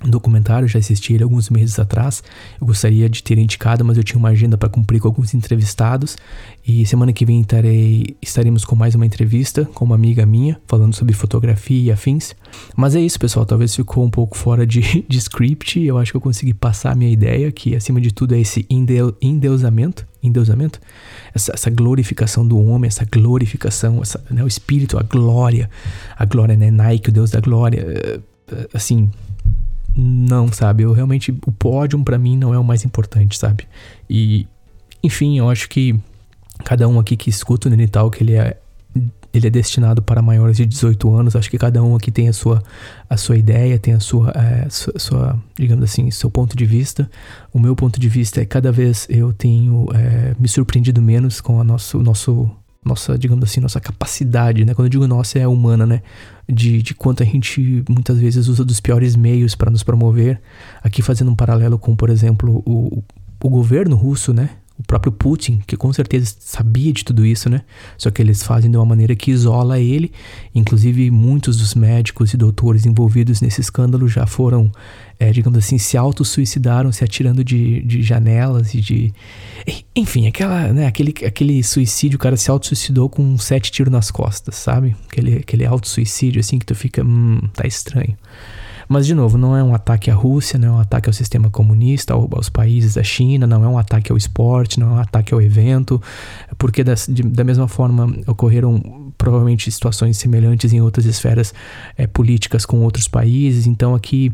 documentário, 0.06 0.68
já 0.68 0.80
assisti 0.80 1.14
ele 1.14 1.24
alguns 1.24 1.50
meses 1.50 1.80
atrás. 1.80 2.24
Eu 2.60 2.68
gostaria 2.68 3.10
de 3.10 3.24
ter 3.24 3.38
indicado, 3.38 3.84
mas 3.84 3.98
eu 3.98 4.04
tinha 4.04 4.20
uma 4.20 4.30
agenda 4.30 4.58
para 4.58 4.70
cumprir 4.70 5.00
com 5.00 5.08
alguns 5.08 5.34
entrevistados. 5.34 6.18
E 6.66 6.86
semana 6.86 7.12
que 7.12 7.26
vem 7.26 7.42
estarei, 7.42 8.16
estaremos 8.22 8.64
com 8.64 8.76
mais 8.76 8.94
uma 8.94 9.06
entrevista 9.06 9.66
com 9.74 9.86
uma 9.86 9.96
amiga 9.96 10.26
minha, 10.26 10.60
falando 10.68 10.96
sobre 10.96 11.14
fotografia 11.14 11.82
e 11.82 11.92
afins. 11.92 12.36
Mas 12.76 12.96
é 12.96 13.02
isso, 13.02 13.20
pessoal. 13.20 13.46
Talvez 13.46 13.76
ficou 13.76 14.04
um 14.04 14.10
pouco 14.10 14.38
fora 14.38 14.66
de, 14.66 15.06
de 15.08 15.18
script. 15.18 15.80
Eu 15.80 15.98
acho 15.98 16.12
que 16.12 16.18
eu 16.18 16.22
consegui 16.22 16.54
passar 16.54 16.92
a 16.92 16.96
minha 16.96 17.12
ideia, 17.12 17.52
que 17.52 17.76
acima 17.76 18.00
de 18.00 18.12
tudo 18.12 18.36
é 18.36 18.40
esse 18.40 18.66
endeusamento. 18.70 20.07
Endeusamento? 20.28 20.80
essa, 21.38 21.54
essa 21.54 21.70
glorificação 21.70 22.46
do 22.46 22.60
homem, 22.60 22.88
essa 22.88 23.06
glorificação, 23.06 24.02
essa, 24.02 24.24
né, 24.30 24.44
o 24.44 24.48
espírito, 24.48 24.98
a 24.98 25.04
glória, 25.04 25.70
a 26.18 26.26
glória, 26.26 26.56
né, 26.56 26.70
Nike, 26.70 27.10
o 27.10 27.12
Deus 27.12 27.32
da 27.32 27.40
glória, 27.40 27.80
eh, 27.80 28.20
assim, 28.74 29.10
não, 29.96 30.52
sabe? 30.52 30.84
Eu 30.84 30.92
realmente 30.94 31.32
o 31.46 31.52
pódio 31.52 32.04
para 32.04 32.18
mim 32.18 32.38
não 32.38 32.54
é 32.54 32.60
o 32.60 32.64
mais 32.64 32.84
importante, 32.84 33.38
sabe? 33.38 33.68
E 34.10 34.48
enfim, 35.02 35.40
eu 35.40 35.50
acho 35.50 35.70
que 35.70 35.96
cada 36.64 36.88
um 36.88 37.00
aqui 37.00 37.16
que 37.16 37.30
escuta 37.30 37.68
o 37.68 37.72
Nenital 37.72 38.12
que 38.12 38.24
ele 38.24 38.34
é 38.34 38.58
ele 39.38 39.48
é 39.48 39.50
destinado 39.50 40.02
para 40.02 40.22
maiores 40.22 40.58
de 40.58 40.66
18 40.66 41.14
anos. 41.14 41.36
Acho 41.36 41.50
que 41.50 41.58
cada 41.58 41.84
um 41.84 41.96
aqui 41.96 42.12
tem 42.12 42.28
a 42.28 42.34
sua, 42.34 42.62
a 43.10 43.18
sua 43.18 43.38
ideia, 43.38 43.78
tem 43.80 43.94
a 43.94 44.00
sua, 44.00 44.32
é, 44.32 44.68
sua, 44.70 44.94
sua, 44.98 45.44
digamos 45.58 45.84
assim, 45.84 46.10
seu 46.12 46.30
ponto 46.30 46.56
de 46.56 46.66
vista. 46.66 47.10
O 47.54 47.60
meu 47.60 47.76
ponto 47.76 48.00
de 48.00 48.10
vista 48.10 48.42
é 48.42 48.46
cada 48.46 48.72
vez 48.72 49.08
eu 49.10 49.34
tenho 49.34 49.88
é, 49.94 50.36
me 50.40 50.48
surpreendido 50.48 51.02
menos 51.02 51.40
com 51.42 51.60
a 51.60 51.64
nosso, 51.64 52.00
nosso, 52.00 52.50
nossa, 52.84 53.18
digamos 53.18 53.44
assim, 53.44 53.60
nossa 53.60 53.80
capacidade, 53.80 54.66
né? 54.66 54.74
Quando 54.74 54.88
eu 54.88 54.92
digo 54.92 55.08
nossa, 55.08 55.40
é 55.40 55.48
humana, 55.48 55.86
né? 55.86 56.02
De, 56.48 56.82
de 56.82 56.94
quanto 56.94 57.24
a 57.24 57.26
gente 57.26 57.84
muitas 57.90 58.18
vezes 58.18 58.48
usa 58.48 58.64
dos 58.64 58.80
piores 58.80 59.16
meios 59.16 59.56
para 59.56 59.70
nos 59.70 59.84
promover. 59.84 60.42
Aqui 60.84 61.02
fazendo 61.02 61.32
um 61.32 61.36
paralelo 61.36 61.78
com, 61.78 61.96
por 61.96 62.10
exemplo, 62.10 62.64
o, 62.66 63.04
o 63.44 63.50
governo 63.50 63.96
russo, 63.96 64.34
né? 64.34 64.50
O 64.80 64.84
próprio 64.84 65.12
Putin, 65.12 65.60
que 65.66 65.76
com 65.76 65.92
certeza 65.92 66.36
sabia 66.40 66.94
de 66.94 67.04
tudo 67.04 67.26
isso, 67.26 67.50
né? 67.50 67.64
Só 67.98 68.12
que 68.12 68.22
eles 68.22 68.44
fazem 68.44 68.70
de 68.70 68.78
uma 68.78 68.86
maneira 68.86 69.16
que 69.16 69.32
isola 69.32 69.80
ele. 69.80 70.12
Inclusive, 70.54 71.10
muitos 71.10 71.58
dos 71.58 71.74
médicos 71.74 72.34
e 72.34 72.38
doutores 72.38 72.86
envolvidos 72.86 73.42
nesse 73.42 73.60
escândalo 73.60 74.08
já 74.08 74.28
foram, 74.28 74.72
é, 75.20 75.32
digamos 75.32 75.58
assim, 75.58 75.80
se 75.80 75.98
auto-suicidaram, 75.98 76.92
se 76.92 77.04
atirando 77.04 77.44
de, 77.44 77.82
de 77.82 78.04
janelas 78.04 78.76
e 78.76 78.82
de. 78.82 79.14
Enfim, 79.96 80.28
aquela, 80.28 80.72
né, 80.72 80.86
aquele, 80.86 81.14
aquele 81.26 81.64
suicídio, 81.64 82.18
o 82.18 82.20
cara 82.20 82.38
se 82.38 82.52
auto-suicidou 82.52 83.10
com 83.10 83.36
sete 83.40 83.72
tiros 83.72 83.92
nas 83.92 84.12
costas, 84.12 84.56
sabe? 84.56 84.96
Aquele, 85.08 85.38
aquele 85.38 85.66
auto-suicídio, 85.66 86.40
assim, 86.40 86.60
que 86.60 86.66
tu 86.68 86.76
fica, 86.76 87.04
hum, 87.04 87.42
tá 87.54 87.66
estranho. 87.66 88.16
Mas, 88.88 89.06
de 89.06 89.14
novo, 89.14 89.38
não 89.38 89.56
é 89.56 89.64
um 89.64 89.76
ataque 89.76 90.10
à 90.10 90.16
Rússia, 90.16 90.58
não 90.58 90.68
é 90.68 90.72
um 90.72 90.80
ataque 90.80 91.10
ao 91.10 91.14
sistema 91.14 91.50
comunista, 91.50 92.14
aos 92.14 92.50
países 92.50 92.94
da 92.94 93.04
China, 93.04 93.46
não 93.46 93.64
é 93.64 93.68
um 93.68 93.78
ataque 93.78 94.12
ao 94.12 94.18
esporte, 94.18 94.80
não 94.80 94.88
é 94.88 94.92
um 94.92 95.00
ataque 95.00 95.34
ao 95.34 95.42
evento, 95.42 96.02
porque 96.58 96.84
das, 96.84 97.08
de, 97.08 97.22
da 97.24 97.44
mesma 97.44 97.68
forma 97.68 98.14
ocorreram 98.26 99.12
provavelmente 99.18 99.70
situações 99.70 100.18
semelhantes 100.18 100.72
em 100.72 100.80
outras 100.80 101.06
esferas 101.06 101.54
é, 101.98 102.08
políticas 102.08 102.66
com 102.66 102.82
outros 102.82 103.08
países. 103.08 103.68
Então, 103.68 103.94
aqui, 103.94 104.32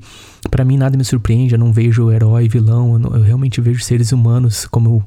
para 0.52 0.64
mim, 0.64 0.78
nada 0.78 0.98
me 0.98 1.04
surpreende, 1.04 1.56
eu 1.56 1.60
não 1.60 1.74
vejo 1.74 2.12
herói, 2.12 2.48
vilão, 2.48 2.94
eu, 2.94 3.00
não, 3.00 3.16
eu 3.16 3.24
realmente 3.24 3.60
vejo 3.60 3.84
seres 3.84 4.12
humanos, 4.12 4.66
como, 4.66 5.04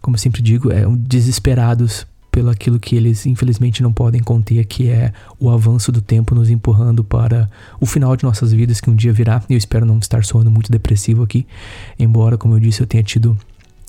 como 0.00 0.16
eu 0.16 0.20
sempre 0.20 0.40
digo, 0.40 0.72
é, 0.72 0.84
desesperados 0.98 2.06
pelo 2.36 2.50
aquilo 2.50 2.78
que 2.78 2.94
eles 2.94 3.24
infelizmente 3.24 3.82
não 3.82 3.90
podem 3.90 4.20
conter, 4.20 4.62
que 4.66 4.90
é 4.90 5.10
o 5.40 5.48
avanço 5.48 5.90
do 5.90 6.02
tempo 6.02 6.34
nos 6.34 6.50
empurrando 6.50 7.02
para 7.02 7.48
o 7.80 7.86
final 7.86 8.14
de 8.14 8.24
nossas 8.24 8.52
vidas 8.52 8.78
que 8.78 8.90
um 8.90 8.94
dia 8.94 9.10
virá. 9.10 9.42
Eu 9.48 9.56
espero 9.56 9.86
não 9.86 9.98
estar 9.98 10.22
soando 10.22 10.50
muito 10.50 10.70
depressivo 10.70 11.22
aqui, 11.22 11.46
embora, 11.98 12.36
como 12.36 12.54
eu 12.54 12.60
disse, 12.60 12.82
eu 12.82 12.86
tenha 12.86 13.02
tido 13.02 13.38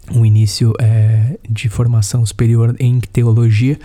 um 0.10 0.26
início 0.26 0.74
é, 0.80 1.38
de 1.50 1.68
formação 1.68 2.26
superior 2.26 2.74
em 2.80 3.02
teologia, 3.02 3.78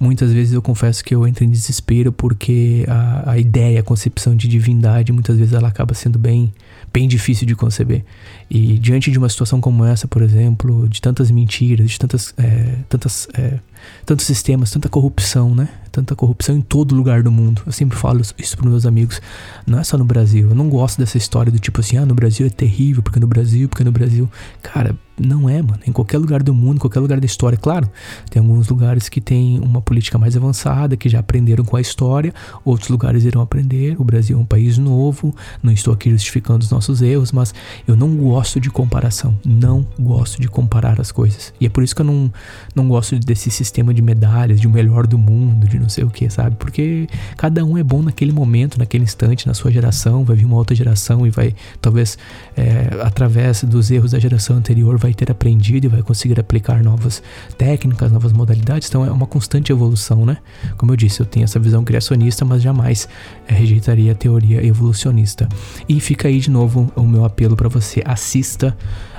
muitas 0.00 0.32
vezes 0.32 0.52
eu 0.52 0.60
confesso 0.60 1.04
que 1.04 1.14
eu 1.14 1.24
entro 1.24 1.44
em 1.44 1.50
desespero 1.50 2.10
porque 2.10 2.84
a, 2.88 3.30
a 3.30 3.38
ideia, 3.38 3.78
a 3.78 3.82
concepção 3.84 4.34
de 4.34 4.48
divindade, 4.48 5.12
muitas 5.12 5.38
vezes 5.38 5.54
ela 5.54 5.68
acaba 5.68 5.94
sendo 5.94 6.18
bem, 6.18 6.52
bem 6.92 7.06
difícil 7.06 7.46
de 7.46 7.54
conceber. 7.54 8.04
E 8.50 8.78
diante 8.78 9.12
de 9.12 9.18
uma 9.18 9.28
situação 9.28 9.60
como 9.60 9.84
essa, 9.84 10.08
por 10.08 10.22
exemplo, 10.22 10.88
de 10.88 11.00
tantas 11.00 11.30
mentiras, 11.30 11.88
de 11.88 11.98
tantas, 12.00 12.34
é, 12.36 12.78
tantas, 12.88 13.28
é, 13.34 13.60
tantos 14.04 14.26
sistemas, 14.26 14.70
tanta 14.70 14.88
corrupção, 14.88 15.54
né? 15.54 15.68
Tanta 15.90 16.14
corrupção 16.14 16.56
em 16.56 16.60
todo 16.60 16.94
lugar 16.94 17.22
do 17.22 17.32
mundo. 17.32 17.62
Eu 17.66 17.72
sempre 17.72 17.96
falo 17.96 18.20
isso 18.20 18.56
para 18.56 18.68
meus 18.68 18.86
amigos. 18.86 19.20
Não 19.66 19.78
é 19.78 19.84
só 19.84 19.96
no 19.96 20.04
Brasil. 20.04 20.48
Eu 20.50 20.54
não 20.54 20.68
gosto 20.68 20.98
dessa 20.98 21.18
história 21.18 21.50
do 21.50 21.58
tipo 21.58 21.80
assim, 21.80 21.96
ah, 21.96 22.06
no 22.06 22.14
Brasil 22.14 22.46
é 22.46 22.50
terrível, 22.50 23.02
porque 23.02 23.18
no 23.18 23.26
Brasil, 23.26 23.68
porque 23.68 23.84
no 23.84 23.92
Brasil. 23.92 24.30
Cara, 24.62 24.94
não 25.18 25.48
é, 25.48 25.60
mano. 25.60 25.80
Em 25.86 25.92
qualquer 25.92 26.18
lugar 26.18 26.42
do 26.42 26.54
mundo, 26.54 26.76
em 26.76 26.80
qualquer 26.80 27.00
lugar 27.00 27.18
da 27.18 27.26
história. 27.26 27.58
Claro, 27.58 27.90
tem 28.30 28.40
alguns 28.40 28.68
lugares 28.68 29.08
que 29.08 29.20
tem 29.20 29.58
uma 29.60 29.80
política 29.80 30.18
mais 30.18 30.36
avançada, 30.36 30.96
que 30.96 31.08
já 31.08 31.18
aprenderam 31.18 31.64
com 31.64 31.76
a 31.76 31.80
história, 31.80 32.32
outros 32.64 32.88
lugares 32.88 33.24
irão 33.24 33.40
aprender. 33.42 34.00
O 34.00 34.04
Brasil 34.04 34.38
é 34.38 34.40
um 34.40 34.44
país 34.44 34.78
novo, 34.78 35.34
não 35.62 35.72
estou 35.72 35.92
aqui 35.92 36.10
justificando 36.10 36.64
os 36.64 36.70
nossos 36.70 37.02
erros, 37.02 37.32
mas 37.32 37.54
eu 37.86 37.96
não 37.96 38.16
gosto 38.16 38.60
de 38.60 38.70
comparação. 38.70 39.36
Não 39.44 39.86
gosto 39.98 40.40
de 40.40 40.48
comparar 40.48 41.00
as 41.00 41.10
coisas. 41.10 41.52
E 41.60 41.66
é 41.66 41.68
por 41.68 41.82
isso 41.82 41.94
que 41.94 42.02
eu 42.02 42.06
não, 42.06 42.32
não 42.74 42.88
gosto 42.88 43.18
desse 43.18 43.50
sistema 43.50 43.67
de 43.72 44.02
medalhas, 44.02 44.60
de 44.60 44.66
o 44.66 44.70
melhor 44.70 45.06
do 45.06 45.18
mundo, 45.18 45.68
de 45.68 45.78
não 45.78 45.88
sei 45.88 46.04
o 46.04 46.10
que, 46.10 46.28
sabe? 46.28 46.56
Porque 46.56 47.06
cada 47.36 47.64
um 47.64 47.76
é 47.76 47.82
bom 47.82 48.02
naquele 48.02 48.32
momento, 48.32 48.78
naquele 48.78 49.04
instante, 49.04 49.46
na 49.46 49.54
sua 49.54 49.70
geração. 49.70 50.24
Vai 50.24 50.36
vir 50.36 50.44
uma 50.44 50.56
outra 50.56 50.74
geração 50.74 51.26
e 51.26 51.30
vai, 51.30 51.54
talvez, 51.80 52.18
é, 52.56 52.88
através 53.02 53.64
dos 53.64 53.90
erros 53.90 54.12
da 54.12 54.18
geração 54.18 54.56
anterior, 54.56 54.98
vai 54.98 55.14
ter 55.14 55.30
aprendido 55.30 55.84
e 55.86 55.88
vai 55.88 56.02
conseguir 56.02 56.38
aplicar 56.38 56.82
novas 56.82 57.22
técnicas, 57.56 58.10
novas 58.10 58.32
modalidades. 58.32 58.88
Então 58.88 59.04
é 59.04 59.10
uma 59.10 59.26
constante 59.26 59.72
evolução, 59.72 60.24
né? 60.24 60.38
Como 60.76 60.92
eu 60.92 60.96
disse, 60.96 61.20
eu 61.20 61.26
tenho 61.26 61.44
essa 61.44 61.58
visão 61.58 61.84
criacionista, 61.84 62.44
mas 62.44 62.62
jamais 62.62 63.08
é, 63.46 63.54
rejeitaria 63.54 64.12
a 64.12 64.14
teoria 64.14 64.64
evolucionista. 64.64 65.48
E 65.88 66.00
fica 66.00 66.28
aí 66.28 66.40
de 66.40 66.50
novo 66.50 66.90
o 66.94 67.02
meu 67.02 67.24
apelo 67.24 67.56
para 67.56 67.68
você: 67.68 68.02
assista 68.04 68.76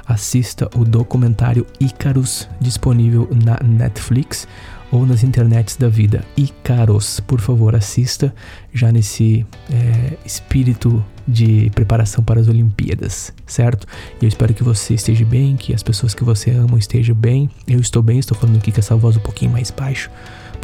assista 0.10 0.68
o 0.76 0.84
documentário 0.84 1.66
Icarus 1.80 2.50
disponível 2.60 3.30
na 3.32 3.60
Netflix 3.64 4.48
ou 4.92 5.06
nas 5.06 5.24
internets 5.24 5.78
da 5.78 5.88
vida. 5.88 6.26
Icaros, 6.36 7.20
por 7.20 7.40
favor, 7.40 7.76
assista 7.76 8.34
já 8.74 8.92
nesse 8.92 9.46
é, 9.72 10.18
espírito 10.26 11.06
de 11.28 11.70
preparação 11.76 12.24
para 12.24 12.42
as 12.42 12.48
Olimpíadas, 12.48 13.32
certo? 13.46 13.86
E 14.20 14.26
eu 14.26 14.28
espero 14.28 14.52
que 14.52 14.64
você 14.64 14.96
esteja 14.96 15.24
bem, 15.24 15.56
que 15.56 15.76
as 15.76 15.84
pessoas 15.84 16.16
que 16.16 16.24
você 16.24 16.50
ama 16.50 16.80
estejam 16.80 17.16
bem. 17.16 17.48
Eu 17.68 17.80
estou 17.80 18.02
bem, 18.02 18.18
estou 18.18 18.36
falando 18.36 18.58
aqui 18.58 18.72
com 18.72 18.80
essa 18.80 18.96
voz 18.96 19.16
um 19.16 19.22
pouquinho 19.22 19.52
mais 19.52 19.70
baixo, 19.70 20.10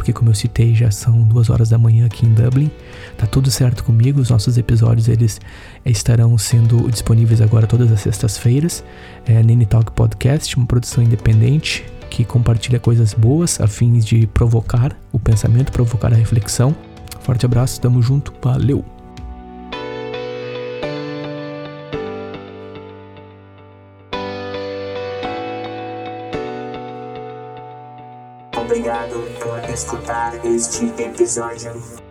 porque 0.06 0.12
como 0.12 0.30
eu 0.30 0.34
citei, 0.36 0.72
já 0.72 0.88
são 0.88 1.20
duas 1.22 1.50
horas 1.50 1.68
da 1.68 1.76
manhã 1.76 2.06
aqui 2.06 2.24
em 2.24 2.32
Dublin. 2.32 2.70
Tá 3.18 3.26
tudo 3.26 3.50
certo 3.50 3.82
comigo, 3.82 4.20
os 4.20 4.30
nossos 4.30 4.56
episódios 4.56 5.08
eles 5.08 5.40
estarão 5.84 6.38
sendo 6.38 6.88
disponíveis 6.88 7.40
agora 7.40 7.66
todas 7.66 7.90
as 7.90 8.02
sextas-feiras. 8.02 8.84
É 9.26 9.42
Nene 9.42 9.66
Talk 9.66 9.90
Podcast, 9.90 10.56
uma 10.56 10.64
produção 10.64 11.02
independente 11.02 11.84
que 12.08 12.24
compartilha 12.24 12.78
coisas 12.78 13.14
boas 13.14 13.60
a 13.60 13.66
fins 13.66 14.06
de 14.06 14.28
provocar 14.28 14.96
o 15.10 15.18
pensamento, 15.18 15.72
provocar 15.72 16.12
a 16.12 16.16
reflexão. 16.16 16.72
Forte 17.22 17.44
abraço, 17.44 17.80
tamo 17.80 18.00
junto, 18.00 18.32
valeu! 18.40 18.95
Escutar 29.76 30.40
este 30.42 30.86
episódio. 31.04 32.05